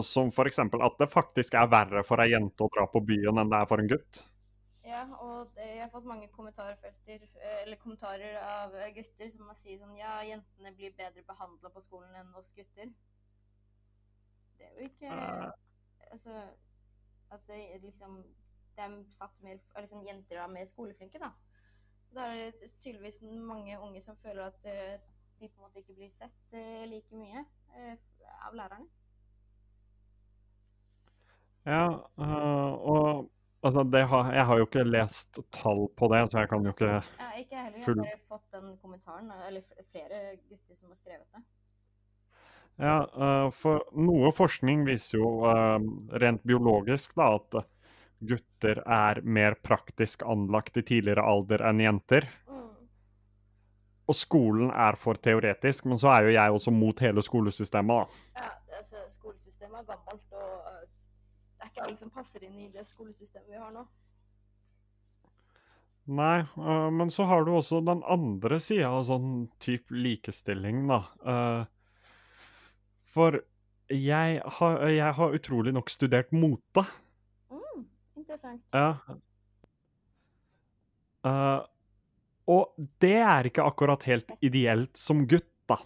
som 0.05 0.29
f.eks. 0.29 0.59
at 0.59 0.97
det 0.99 1.07
faktisk 1.09 1.55
er 1.57 1.71
verre 1.71 2.03
for 2.05 2.21
ei 2.21 2.29
jente 2.35 2.61
å 2.61 2.69
dra 2.69 2.85
på 2.91 3.01
byen 3.01 3.39
enn 3.41 3.49
det 3.49 3.61
er 3.63 3.69
for 3.71 3.81
en 3.81 3.89
gutt. 3.89 4.21
Ja, 4.85 5.05
og 5.17 5.49
det, 5.55 5.65
jeg 5.65 5.81
har 5.81 5.89
fått 5.89 6.05
mange 6.05 6.27
eh, 6.29 7.61
eller 7.63 7.79
kommentarer 7.81 8.37
av 8.37 8.75
eh, 8.77 8.91
gutter 8.93 9.31
som 9.33 9.49
sier 9.57 9.79
sånn 9.81 9.95
Ja, 9.97 10.19
jentene 10.21 10.73
blir 10.77 10.93
bedre 10.97 11.23
behandla 11.25 11.71
på 11.73 11.81
skolen 11.81 12.13
enn 12.19 12.35
oss 12.37 12.51
gutter. 12.53 12.91
Det 14.59 14.69
er 14.69 14.77
jo 14.77 14.89
ikke 14.91 15.09
Eh. 15.15 15.51
Altså 16.11 16.31
At 17.33 17.41
det 17.47 17.81
liksom 17.81 18.19
er 18.77 18.93
satt 19.11 19.41
mer 19.41 19.57
liksom 19.79 20.03
Jenter 20.05 20.37
er 20.37 20.51
mer 20.53 20.65
skoleflinke, 20.69 21.19
da. 21.19 21.31
Da 22.13 22.27
er 22.29 22.51
det 22.53 22.69
tydeligvis 22.83 23.21
mange 23.21 23.79
unge 23.79 24.01
som 24.01 24.17
føler 24.21 24.45
at 24.45 24.67
eh, 24.69 24.99
de 25.39 25.49
på 25.49 25.57
en 25.57 25.65
måte 25.65 25.81
ikke 25.81 25.95
blir 25.97 26.11
sett 26.13 26.53
like 26.87 27.15
mye 27.15 27.41
av 28.45 28.53
lærerne. 28.55 28.85
Ja, 31.65 31.87
og 32.15 33.31
altså 33.65 33.83
det 33.83 34.03
har, 34.11 34.31
Jeg 34.33 34.45
har 34.45 34.59
jo 34.61 34.67
ikke 34.67 34.85
lest 34.85 35.39
tall 35.51 35.85
på 35.97 36.09
det, 36.13 36.21
så 36.31 36.43
jeg 36.43 36.49
kan 36.51 36.65
jo 36.65 36.73
ikke 36.75 36.91
Ja, 36.93 37.29
ikke 37.39 37.61
heller. 37.65 37.79
Jeg 37.79 37.85
har 37.87 38.23
bare 38.29 38.37
fått 38.37 38.47
den 38.53 38.73
kommentaren, 38.81 39.31
eller 39.47 39.61
flere 39.91 40.23
gutter 40.49 40.75
som 40.75 40.89
har 40.89 40.99
skrevet 40.99 41.27
det. 41.33 41.43
Ja, 42.75 42.97
øh, 43.07 43.51
for 43.55 43.85
noe 43.95 44.31
forskning 44.35 44.83
viser 44.87 45.17
jo 45.21 45.29
øh, 45.47 45.85
rent 46.21 46.43
biologisk 46.43 47.15
da 47.15 47.29
at 47.37 47.61
gutter 48.25 48.81
er 48.83 49.21
mer 49.23 49.55
praktisk 49.63 50.25
anlagt 50.27 50.77
i 50.77 50.83
tidligere 50.83 51.23
alder 51.23 51.63
enn 51.69 51.79
jenter. 51.83 52.27
Mm. 52.49 52.67
Og 54.11 54.17
skolen 54.17 54.71
er 54.71 54.99
for 54.99 55.15
teoretisk, 55.15 55.87
men 55.87 55.99
så 55.99 56.11
er 56.15 56.27
jo 56.27 56.35
jeg 56.35 56.57
også 56.57 56.73
mot 56.75 56.99
hele 56.99 57.23
skolesystemet, 57.23 58.03
da. 58.03 58.43
Ja, 58.43 58.51
altså, 58.79 59.03
skolesystemet 59.13 59.81
er 59.81 59.87
gammelt, 59.93 60.27
og 60.35 60.85
er 61.65 61.71
ikke 61.73 61.85
alle 61.87 61.99
som 61.99 62.13
passer 62.13 62.45
inn 62.45 62.57
i 62.61 62.71
det 62.73 62.85
skolesystemet 62.87 63.51
vi 63.51 63.61
har 63.61 63.73
nå. 63.73 63.85
Nei, 66.05 66.43
uh, 66.61 66.89
men 66.93 67.09
så 67.09 67.25
har 67.25 67.45
du 67.45 67.55
også 67.55 67.81
den 67.81 68.03
andre 68.05 68.59
sida 68.61 68.91
av 68.93 69.07
sånn 69.07 69.47
type 69.63 69.93
likestilling, 69.93 70.83
da. 70.91 71.01
Uh, 71.25 71.65
for 73.09 73.39
jeg 73.89 74.41
har, 74.59 74.77
jeg 74.89 75.13
har 75.17 75.37
utrolig 75.39 75.73
nok 75.73 75.89
studert 75.93 76.33
mote. 76.35 76.85
Mm, 77.49 77.87
interessant. 78.21 78.61
Ja. 78.73 78.93
Uh, 81.25 81.65
og 82.53 82.77
det 83.01 83.17
er 83.25 83.49
ikke 83.49 83.65
akkurat 83.65 84.05
helt 84.05 84.29
ideelt 84.45 84.93
som 85.01 85.25
gutt, 85.25 85.49
da. 85.65 85.79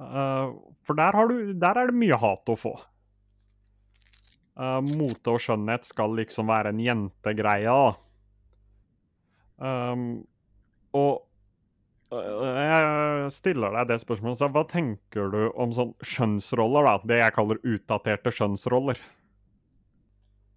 Uh, 0.00 0.58
for 0.86 0.98
der, 0.98 1.14
har 1.14 1.30
du, 1.30 1.52
der 1.54 1.78
er 1.78 1.90
det 1.92 2.00
mye 2.02 2.18
hat 2.18 2.50
å 2.50 2.58
få. 2.58 2.74
Eh, 4.60 4.80
mote 4.98 5.32
og 5.32 5.40
skjønnhet 5.40 5.86
skal 5.88 6.12
liksom 6.18 6.50
være 6.50 6.74
en 6.74 6.80
jentegreie, 6.84 7.72
da. 7.72 7.90
Um, 9.60 10.02
og 10.96 11.26
eh, 12.16 12.60
jeg 12.64 13.30
stiller 13.36 13.74
deg 13.76 13.90
det 13.90 13.98
spørsmålet, 14.02 14.40
så 14.40 14.48
hva 14.52 14.64
tenker 14.68 15.32
du 15.32 15.40
om 15.52 15.72
sånn 15.76 15.94
skjønnsroller, 16.04 16.88
da? 16.88 16.94
Det 17.12 17.20
jeg 17.22 17.36
kaller 17.36 17.60
utdaterte 17.72 18.32
skjønnsroller. 18.36 19.00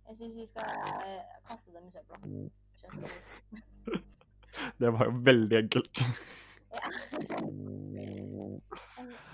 Jeg 0.10 0.20
syns 0.20 0.36
vi 0.40 0.48
skal 0.52 0.68
eh, 1.08 1.22
kaste 1.48 1.72
dem 1.72 1.88
i 1.88 1.92
søpla. 1.96 2.20
Skjønnsroller. 2.84 3.12
Det 4.80 4.90
var 4.94 5.08
jo 5.10 5.14
veldig 5.26 5.58
enkelt. 5.64 6.04
Ja. 6.74 6.82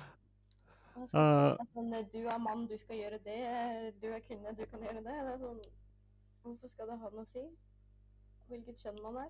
Sånn, 1.07 1.93
eh, 1.93 2.05
du 2.11 2.19
er 2.27 2.39
mann, 2.43 2.65
du 2.67 2.75
skal 2.77 2.99
gjøre 2.99 3.19
det. 3.23 3.39
Du 4.01 4.09
er 4.11 4.23
kvinne, 4.25 4.53
du 4.57 4.65
kan 4.67 4.83
gjøre 4.83 5.03
det. 5.05 5.17
det 5.27 5.35
sånn, 5.41 5.59
hvorfor 6.43 6.71
skal 6.71 6.89
det 6.91 6.97
ha 6.99 7.11
noe 7.13 7.23
å 7.23 7.29
si? 7.29 7.45
Hvilket 8.49 8.81
kjønn 8.81 8.99
man 9.03 9.21
er? 9.23 9.29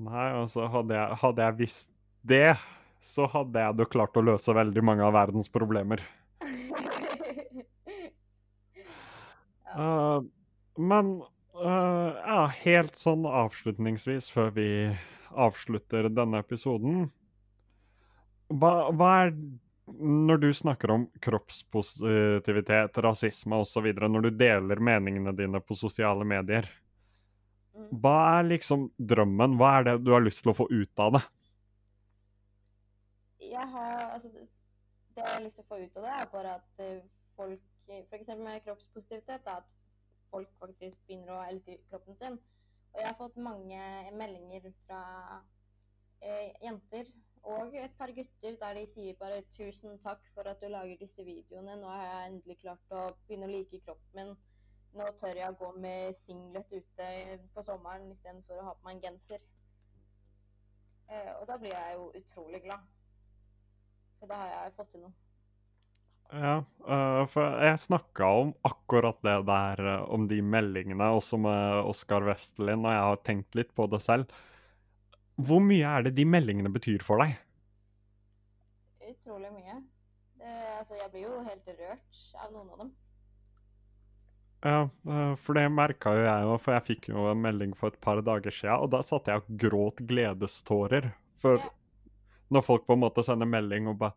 Nei, 0.00 0.28
altså, 0.38 0.68
hadde 0.70 0.96
jeg, 0.96 1.18
hadde 1.22 1.46
jeg 1.46 1.58
visst 1.58 1.90
det, 2.22 2.54
så 3.04 3.26
hadde 3.32 3.64
jeg 3.64 3.80
jo 3.80 3.88
klart 3.90 4.16
å 4.16 4.24
løse 4.24 4.54
veldig 4.54 4.84
mange 4.86 5.06
av 5.06 5.16
verdens 5.18 5.52
problemer. 5.52 6.04
Eh, 9.70 10.22
men 10.82 11.10
uh, 11.54 12.10
ja, 12.26 12.40
helt 12.64 12.96
sånn 12.98 13.22
avslutningsvis, 13.22 14.26
før 14.34 14.48
vi 14.56 14.66
avslutter 15.30 16.08
denne 16.10 16.40
episoden 16.42 17.04
Hva, 18.50 18.90
hva 18.90 19.10
er 19.24 19.34
Når 19.90 20.38
du 20.38 20.48
snakker 20.54 20.90
om 20.94 21.04
kroppspositivitet, 21.22 22.98
rasisme 23.02 23.58
osv., 23.58 23.88
når 23.98 24.28
du 24.28 24.30
deler 24.38 24.78
meningene 24.78 25.32
dine 25.34 25.60
på 25.60 25.74
sosiale 25.74 26.24
medier, 26.24 26.68
Mm. 27.70 27.88
hva 28.02 28.16
er 28.40 28.48
liksom 28.48 28.88
drømmen? 28.98 29.52
Hva 29.58 29.68
er 29.78 29.84
det 29.86 29.92
du 30.04 30.10
har 30.12 30.20
lyst 30.24 30.42
til 30.42 30.50
å 30.50 30.56
få 30.58 30.66
ut 30.70 30.98
av 30.98 31.12
det? 31.14 31.20
jeg 33.40 33.68
har 33.72 34.10
altså 34.14 34.28
det 34.28 34.46
jeg 35.16 35.26
har 35.26 35.42
lyst 35.44 35.58
til 35.58 35.64
å 35.64 35.68
få 35.68 35.78
ut 35.80 35.96
av 35.98 36.04
det, 36.06 36.12
er 36.16 36.28
bare 36.32 36.54
at 36.60 36.82
eh, 36.84 37.00
folk 37.36 37.60
F.eks. 37.90 38.28
med 38.38 38.62
kroppspositivitet, 38.62 39.46
at 39.50 39.66
folk 40.30 40.48
faktisk 40.62 41.00
begynner 41.08 41.34
å 41.34 41.46
elske 41.50 41.78
kroppen 41.90 42.14
sin. 42.20 42.36
Og 42.92 43.00
jeg 43.00 43.08
har 43.08 43.16
fått 43.18 43.40
mange 43.42 43.80
meldinger 44.14 44.68
fra 44.86 45.00
eh, 46.22 46.52
jenter 46.62 47.10
og 47.42 47.74
et 47.74 47.94
par 47.98 48.12
gutter 48.16 48.56
der 48.60 48.74
de 48.76 48.86
sier 48.86 49.16
bare 49.20 49.42
'tusen 49.42 49.98
takk 49.98 50.20
for 50.34 50.48
at 50.50 50.60
du 50.60 50.68
lager 50.68 50.96
disse 51.00 51.24
videoene'. 51.24 51.76
Nå 51.80 51.88
har 51.88 52.04
jeg 52.04 52.32
endelig 52.32 52.58
klart 52.60 52.92
å 52.92 53.06
begynne 53.26 53.48
å 53.48 53.52
like 53.54 53.80
kroppen 53.86 54.18
min. 54.18 54.36
Nå 54.94 55.06
tør 55.20 55.38
jeg 55.38 55.48
å 55.48 55.58
gå 55.58 55.72
med 55.78 56.14
singlet 56.24 56.72
ute 56.72 57.08
på 57.54 57.62
sommeren 57.62 58.10
istedenfor 58.10 58.60
å 58.60 58.68
ha 58.68 58.74
på 58.74 58.88
meg 58.88 58.96
en 58.96 59.02
genser. 59.08 59.40
Eh, 61.10 61.32
og 61.40 61.46
da 61.46 61.56
blir 61.58 61.74
jeg 61.74 61.96
jo 61.96 62.12
utrolig 62.20 62.62
glad. 62.62 62.86
For 64.18 64.30
da 64.30 64.40
har 64.42 64.52
jeg 64.52 64.76
fått 64.76 64.90
til 64.94 65.04
noe. 65.06 65.12
Ja, 66.30 66.60
øh, 66.86 67.24
for 67.26 67.56
jeg 67.58 67.78
snakka 67.82 68.26
om 68.42 68.52
akkurat 68.66 69.18
det 69.26 69.38
der, 69.48 69.80
øh, 69.80 70.10
om 70.14 70.28
de 70.30 70.38
meldingene, 70.42 71.08
også 71.10 71.40
med 71.42 71.88
Oskar 71.90 72.22
Westerlin, 72.22 72.84
og 72.84 72.92
jeg 72.92 73.06
har 73.08 73.24
tenkt 73.26 73.58
litt 73.58 73.74
på 73.74 73.88
det 73.90 73.98
selv. 74.04 74.30
Hvor 75.46 75.60
mye 75.64 75.86
er 75.98 76.02
det 76.06 76.14
de 76.16 76.24
meldingene 76.28 76.72
betyr 76.72 77.02
for 77.06 77.22
deg? 77.22 77.36
Utrolig 79.10 79.50
mye. 79.54 79.78
Det, 80.40 80.52
altså, 80.78 80.96
jeg 80.96 81.10
blir 81.12 81.26
jo 81.26 81.40
helt 81.44 81.70
rørt 81.76 82.20
av 82.40 82.52
noen 82.54 82.68
av 82.74 82.82
dem. 82.84 82.90
Ja, 84.60 84.80
eh, 85.08 85.34
for 85.40 85.56
det 85.56 85.66
merka 85.72 86.12
jo 86.16 86.24
jeg 86.26 86.48
òg, 86.52 86.56
for 86.60 86.76
jeg 86.76 86.86
fikk 86.90 87.08
jo 87.12 87.26
en 87.30 87.40
melding 87.40 87.70
for 87.76 87.92
et 87.92 88.00
par 88.04 88.20
dager 88.24 88.52
siden, 88.52 88.76
og 88.84 88.90
da 88.92 89.00
satte 89.04 89.32
jeg 89.32 89.42
og 89.44 89.54
gråt 89.62 90.02
gledestårer. 90.08 91.12
For 91.40 91.56
Ja. 91.56 91.70
når 92.52 92.64
folk 92.66 92.86
på 92.86 92.92
en 92.92 93.00
måte 93.00 93.22
sender 93.24 93.46
melding 93.46 93.86
og 93.88 93.98
bare 93.98 94.12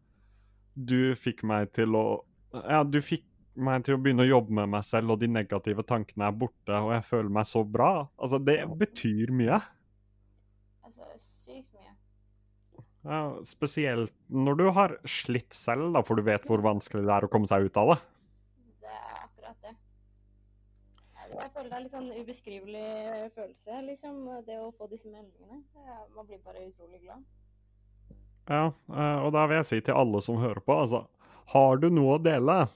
Du 0.76 1.14
fikk 1.16 1.44
meg 1.44 1.72
til 1.72 1.94
å 1.96 2.24
Ja, 2.54 2.84
du 2.84 2.98
fikk 3.00 3.24
meg 3.56 3.84
til 3.86 3.96
å 3.96 4.02
begynne 4.02 4.24
å 4.26 4.28
jobbe 4.28 4.50
med 4.52 4.70
meg 4.70 4.84
selv, 4.84 5.12
og 5.12 5.20
de 5.20 5.28
negative 5.28 5.84
tankene 5.86 6.28
er 6.28 6.32
borte, 6.32 6.74
og 6.74 6.92
jeg 6.92 7.04
føler 7.04 7.30
meg 7.30 7.46
så 7.46 7.64
bra. 7.64 8.08
Altså, 8.18 8.40
det 8.44 8.58
betyr 8.78 9.30
mye. 9.32 9.62
Altså, 10.94 11.18
sykt 11.18 11.72
mye. 11.74 11.94
Ja, 13.04 13.20
spesielt 13.44 14.14
når 14.30 14.58
du 14.60 14.64
har 14.78 14.94
slitt 15.10 15.56
selv, 15.58 15.90
da, 15.96 16.04
for 16.06 16.16
du 16.16 16.24
vet 16.24 16.46
hvor 16.48 16.62
vanskelig 16.64 17.02
det 17.08 17.16
er 17.16 17.26
å 17.26 17.30
komme 17.32 17.50
seg 17.50 17.66
ut 17.66 17.80
av 17.82 17.90
det. 17.92 17.98
Det 18.86 18.92
er 18.94 19.18
akkurat 19.26 19.66
det. 19.66 19.74
Jeg 21.34 21.50
føler 21.56 21.70
det 21.72 21.76
er 21.80 21.84
litt 21.84 21.96
sånn 21.96 22.12
ubeskrivelig 22.14 22.86
følelse, 23.34 23.82
liksom, 23.90 24.22
det 24.46 24.60
å 24.62 24.70
få 24.78 24.88
disse 24.92 25.10
meldingene. 25.10 25.64
Man 26.14 26.30
blir 26.30 26.40
bare 26.46 26.64
utrolig 26.68 27.02
glad. 27.02 27.26
Ja, 28.52 28.64
eh, 28.70 29.20
og 29.24 29.34
da 29.34 29.48
vil 29.50 29.58
jeg 29.62 29.70
si 29.72 29.82
til 29.88 29.98
alle 29.98 30.22
som 30.24 30.38
hører 30.42 30.62
på, 30.64 30.76
altså 30.86 31.06
Har 31.54 31.80
du 31.82 31.90
noe 31.92 32.18
å 32.20 32.24
dele, 32.24 32.68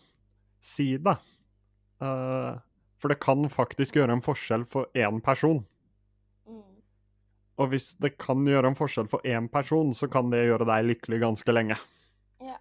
si 0.60 0.96
det. 0.98 1.16
Eh, 2.02 2.54
For 2.98 3.14
det 3.14 3.20
kan 3.22 3.46
faktisk 3.54 3.96
gjøre 4.00 4.18
en 4.18 4.26
forskjell 4.26 4.66
for 4.68 4.90
én 4.98 5.22
person. 5.24 5.62
Og 7.58 7.72
hvis 7.72 7.92
det 8.02 8.14
kan 8.22 8.46
gjøre 8.46 8.70
en 8.72 8.78
forskjell 8.78 9.10
for 9.10 9.24
én 9.26 9.48
person, 9.50 9.90
så 9.98 10.10
kan 10.12 10.30
det 10.34 10.44
gjøre 10.46 10.68
deg 10.70 10.92
lykkelig 10.92 11.22
ganske 11.24 11.56
lenge. 11.56 11.78
Ja. 12.44 12.60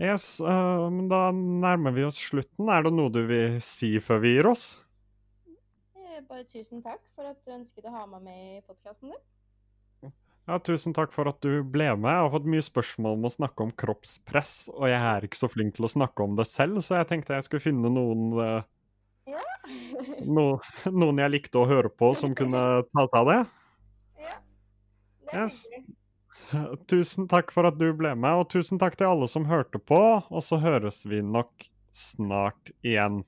Yes, 0.00 0.40
eh, 0.40 0.86
men 0.90 1.10
da 1.12 1.28
nærmer 1.34 1.94
vi 1.94 2.06
oss 2.08 2.22
slutten. 2.22 2.70
Er 2.72 2.86
det 2.86 2.94
noe 2.96 3.12
du 3.12 3.20
vil 3.28 3.60
si 3.62 3.92
før 4.02 4.24
vi 4.24 4.34
gir 4.38 4.48
oss? 4.50 4.64
Eh, 6.00 6.22
Bare 6.24 6.48
tusen 6.48 6.80
takk 6.82 7.04
for 7.12 7.28
at 7.28 7.44
du 7.44 7.52
ønsket 7.54 7.86
å 7.90 7.94
ha 7.94 8.06
meg 8.08 8.24
med 8.24 8.42
i 8.56 8.64
podkasten 8.64 9.12
din. 9.12 9.22
Ja, 10.44 10.58
tusen 10.60 10.92
takk 10.92 11.12
for 11.14 11.28
at 11.30 11.38
du 11.40 11.62
ble 11.64 11.86
med. 11.96 12.10
Jeg 12.10 12.24
har 12.26 12.32
fått 12.34 12.48
mye 12.52 12.64
spørsmål 12.64 13.14
om 13.16 13.28
å 13.28 13.32
snakke 13.32 13.64
om 13.64 13.70
kroppspress, 13.80 14.56
og 14.74 14.90
jeg 14.90 15.00
er 15.00 15.24
ikke 15.24 15.38
så 15.40 15.48
flink 15.48 15.76
til 15.78 15.86
å 15.88 15.92
snakke 15.94 16.24
om 16.26 16.34
det 16.36 16.44
selv, 16.50 16.82
så 16.84 16.98
jeg 16.98 17.08
tenkte 17.08 17.38
jeg 17.38 17.46
skulle 17.46 17.64
finne 17.64 17.92
noen 17.92 18.26
eh, 18.44 18.66
Ja. 19.24 19.40
no, 20.28 20.58
noen 20.92 21.20
jeg 21.22 21.32
likte 21.32 21.62
å 21.62 21.68
høre 21.68 21.88
på 21.88 22.10
som 22.18 22.34
kunne 22.36 22.60
ta 22.90 23.04
seg 23.06 23.20
av 23.22 23.30
det. 23.30 23.42
ja. 24.20 24.40
Det 25.30 25.38
er 25.38 25.44
Yes. 25.44 25.62
Tusen 26.86 27.24
takk 27.26 27.48
for 27.50 27.66
at 27.66 27.78
du 27.80 27.88
ble 27.96 28.12
med, 28.14 28.36
og 28.36 28.50
tusen 28.52 28.78
takk 28.78 28.98
til 29.00 29.08
alle 29.08 29.26
som 29.32 29.48
hørte 29.48 29.80
på. 29.80 30.00
Og 30.28 30.42
så 30.44 30.60
høres 30.60 31.00
vi 31.08 31.22
nok 31.24 31.66
snart 31.90 32.70
igjen. 32.84 33.24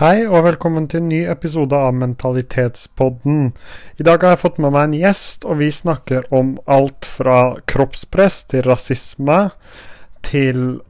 Hei 0.00 0.24
og 0.26 0.42
velkommen 0.48 0.88
til 0.90 1.04
en 1.04 1.10
ny 1.12 1.20
episode 1.28 1.76
av 1.76 1.94
Mentalitetspodden. 1.96 3.50
I 4.00 4.06
dag 4.08 4.24
har 4.24 4.34
jeg 4.34 4.42
fått 4.42 4.60
med 4.64 4.74
meg 4.74 4.88
en 4.88 4.98
gjest, 4.98 5.46
og 5.46 5.60
vi 5.60 5.70
snakker 5.70 6.26
om 6.34 6.56
alt 6.64 7.04
fra 7.04 7.60
kroppspress 7.70 8.42
til 8.50 8.66
rasisme 8.66 9.38
til 10.26 10.80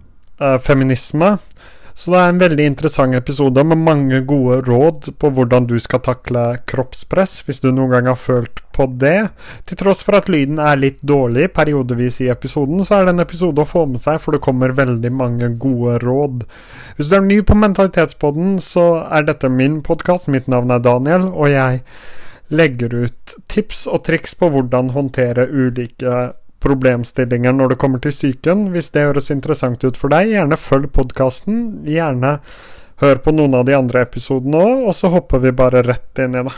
eh, 0.41 0.59
feminisme. 0.63 1.37
Så 2.01 2.15
det 2.15 2.21
er 2.21 2.31
en 2.33 2.41
veldig 2.41 2.65
interessant 2.71 3.17
episode 3.19 3.63
med 3.67 3.81
mange 3.85 4.21
gode 4.25 4.61
råd 4.65 5.11
på 5.21 5.31
hvordan 5.37 5.67
du 5.69 5.75
skal 5.83 6.01
takle 6.07 6.45
kroppspress, 6.71 7.43
hvis 7.45 7.61
du 7.61 7.69
noen 7.75 7.91
gang 7.93 8.09
har 8.09 8.17
følt 8.17 8.63
på 8.73 8.87
det. 9.03 9.29
Til 9.69 9.81
tross 9.83 10.01
for 10.07 10.17
at 10.17 10.31
lyden 10.33 10.63
er 10.63 10.81
litt 10.81 11.03
dårlig 11.05 11.51
periodevis 11.57 12.23
i 12.25 12.31
episoden, 12.33 12.81
så 12.81 13.01
er 13.01 13.05
det 13.05 13.17
en 13.17 13.25
episode 13.27 13.61
å 13.61 13.69
få 13.69 13.85
med 13.91 14.01
seg, 14.01 14.17
for 14.23 14.33
det 14.33 14.41
kommer 14.47 14.77
veldig 14.79 15.13
mange 15.13 15.51
gode 15.61 15.99
råd. 16.05 16.47
Hvis 16.97 17.11
du 17.11 17.19
er 17.19 17.27
ny 17.27 17.41
på 17.45 17.59
Mentalitetspodden, 17.59 18.57
så 18.65 18.87
er 19.11 19.29
dette 19.29 19.53
min 19.53 19.83
podkast. 19.85 20.31
Mitt 20.33 20.49
navn 20.49 20.73
er 20.73 20.81
Daniel, 20.87 21.29
og 21.35 21.53
jeg 21.53 21.83
legger 22.51 22.97
ut 23.05 23.35
tips 23.51 23.85
og 23.91 24.07
triks 24.09 24.33
på 24.39 24.49
hvordan 24.51 24.95
håndtere 24.97 25.47
ulike 25.53 26.31
problemstillinger 26.61 27.55
når 27.57 27.73
det 27.73 27.81
kommer 27.83 28.03
til 28.03 28.15
psyken. 28.15 28.69
Hvis 28.75 28.93
det 28.95 29.07
høres 29.09 29.31
interessant 29.33 29.85
ut 29.85 29.99
for 29.99 30.13
deg, 30.13 30.35
gjerne 30.35 30.61
følg 30.61 30.91
podkasten. 30.97 31.63
Gjerne 31.89 32.39
hør 33.01 33.23
på 33.25 33.33
noen 33.33 33.57
av 33.57 33.65
de 33.69 33.77
andre 33.77 34.05
episodene 34.05 34.61
òg, 34.61 34.89
og 34.91 34.97
så 34.97 35.11
hopper 35.13 35.41
vi 35.45 35.55
bare 35.57 35.85
rett 35.87 36.21
inn 36.21 36.37
i 36.37 36.45
det. 36.47 36.57